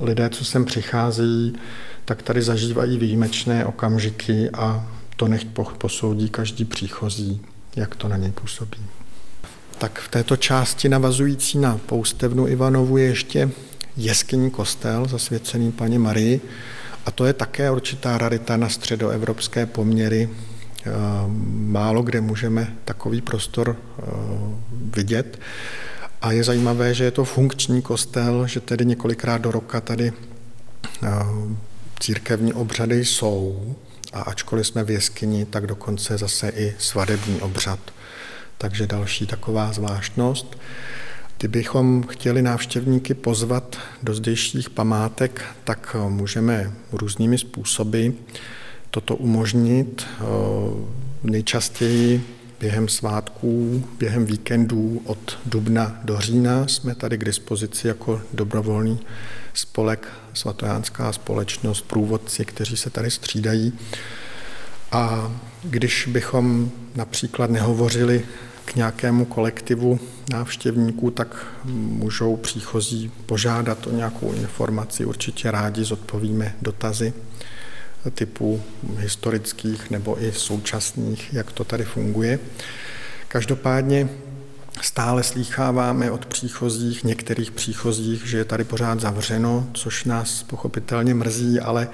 [0.00, 1.54] Lidé, co sem přicházejí,
[2.04, 5.46] tak tady zažívají výjimečné okamžiky a to nechť
[5.78, 7.40] posoudí každý příchozí,
[7.76, 8.78] jak to na něj působí.
[9.78, 13.50] Tak v této části navazující na poustevnu Ivanovu je ještě
[13.96, 16.40] jeskyní kostel zasvěcený paní Marii
[17.06, 20.28] a to je také určitá rarita na středoevropské poměry
[21.48, 24.02] málo kde můžeme takový prostor eh,
[24.96, 25.40] vidět.
[26.22, 30.12] A je zajímavé, že je to funkční kostel, že tedy několikrát do roka tady
[31.02, 31.08] eh,
[32.00, 33.76] církevní obřady jsou
[34.12, 37.78] a ačkoliv jsme v jeskyni, tak dokonce zase i svadební obřad.
[38.58, 40.58] Takže další taková zvláštnost.
[41.38, 48.08] Kdybychom chtěli návštěvníky pozvat do zdejších památek, tak můžeme různými způsoby
[48.90, 50.06] toto umožnit.
[50.20, 50.24] Eh,
[51.22, 52.24] nejčastěji
[52.60, 59.00] během svátků, během víkendů od dubna do října jsme tady k dispozici jako dobrovolný
[59.54, 63.72] spolek, svatojánská společnost, průvodci, kteří se tady střídají.
[64.92, 65.32] A
[65.62, 68.24] když bychom například nehovořili
[68.64, 75.04] k nějakému kolektivu návštěvníků, tak můžou příchozí požádat o nějakou informaci.
[75.04, 77.12] Určitě rádi zodpovíme dotazy
[78.14, 78.62] typu
[78.96, 82.38] historických nebo i současných, jak to tady funguje.
[83.28, 84.08] Každopádně
[84.82, 91.60] stále slýcháváme od příchozích, některých příchozích, že je tady pořád zavřeno, což nás pochopitelně mrzí,
[91.60, 91.88] ale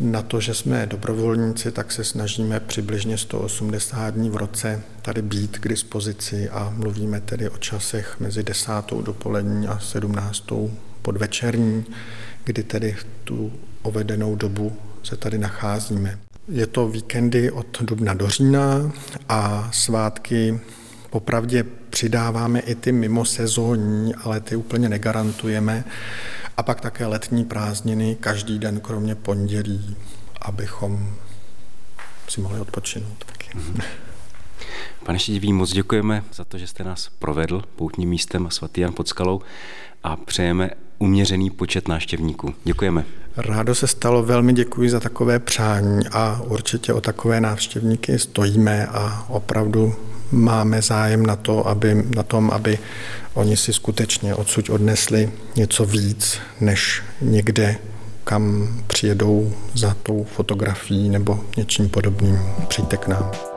[0.00, 5.58] na to, že jsme dobrovolníci, tak se snažíme přibližně 180 dní v roce tady být
[5.58, 8.72] k dispozici a mluvíme tedy o časech mezi 10.
[9.02, 10.44] dopolední a 17.
[11.02, 11.84] podvečerní,
[12.44, 13.52] kdy tedy tu
[13.82, 16.18] ovedenou dobu se tady nacházíme.
[16.48, 18.92] Je to víkendy od dubna do října
[19.28, 20.60] a svátky
[21.10, 25.84] popravdě přidáváme i ty mimo sezónní, ale ty úplně negarantujeme.
[26.56, 29.96] A pak také letní prázdniny každý den, kromě pondělí,
[30.40, 31.14] abychom
[32.28, 33.58] si mohli odpočinout taky.
[33.58, 33.82] Mm-hmm.
[35.04, 39.08] Pane Šedivý, moc děkujeme za to, že jste nás provedl poutním místem svatý Jan pod
[39.08, 39.40] skalou
[40.02, 42.54] a přejeme uměřený počet návštěvníků.
[42.64, 43.04] Děkujeme.
[43.36, 49.26] Rádo se stalo, velmi děkuji za takové přání a určitě o takové návštěvníky stojíme a
[49.28, 49.94] opravdu
[50.32, 52.78] máme zájem na, to, aby, na tom, aby
[53.34, 57.76] oni si skutečně odsud odnesli něco víc, než někde,
[58.24, 62.38] kam přijedou za tou fotografií nebo něčím podobným.
[62.68, 63.49] Přijďte k nám.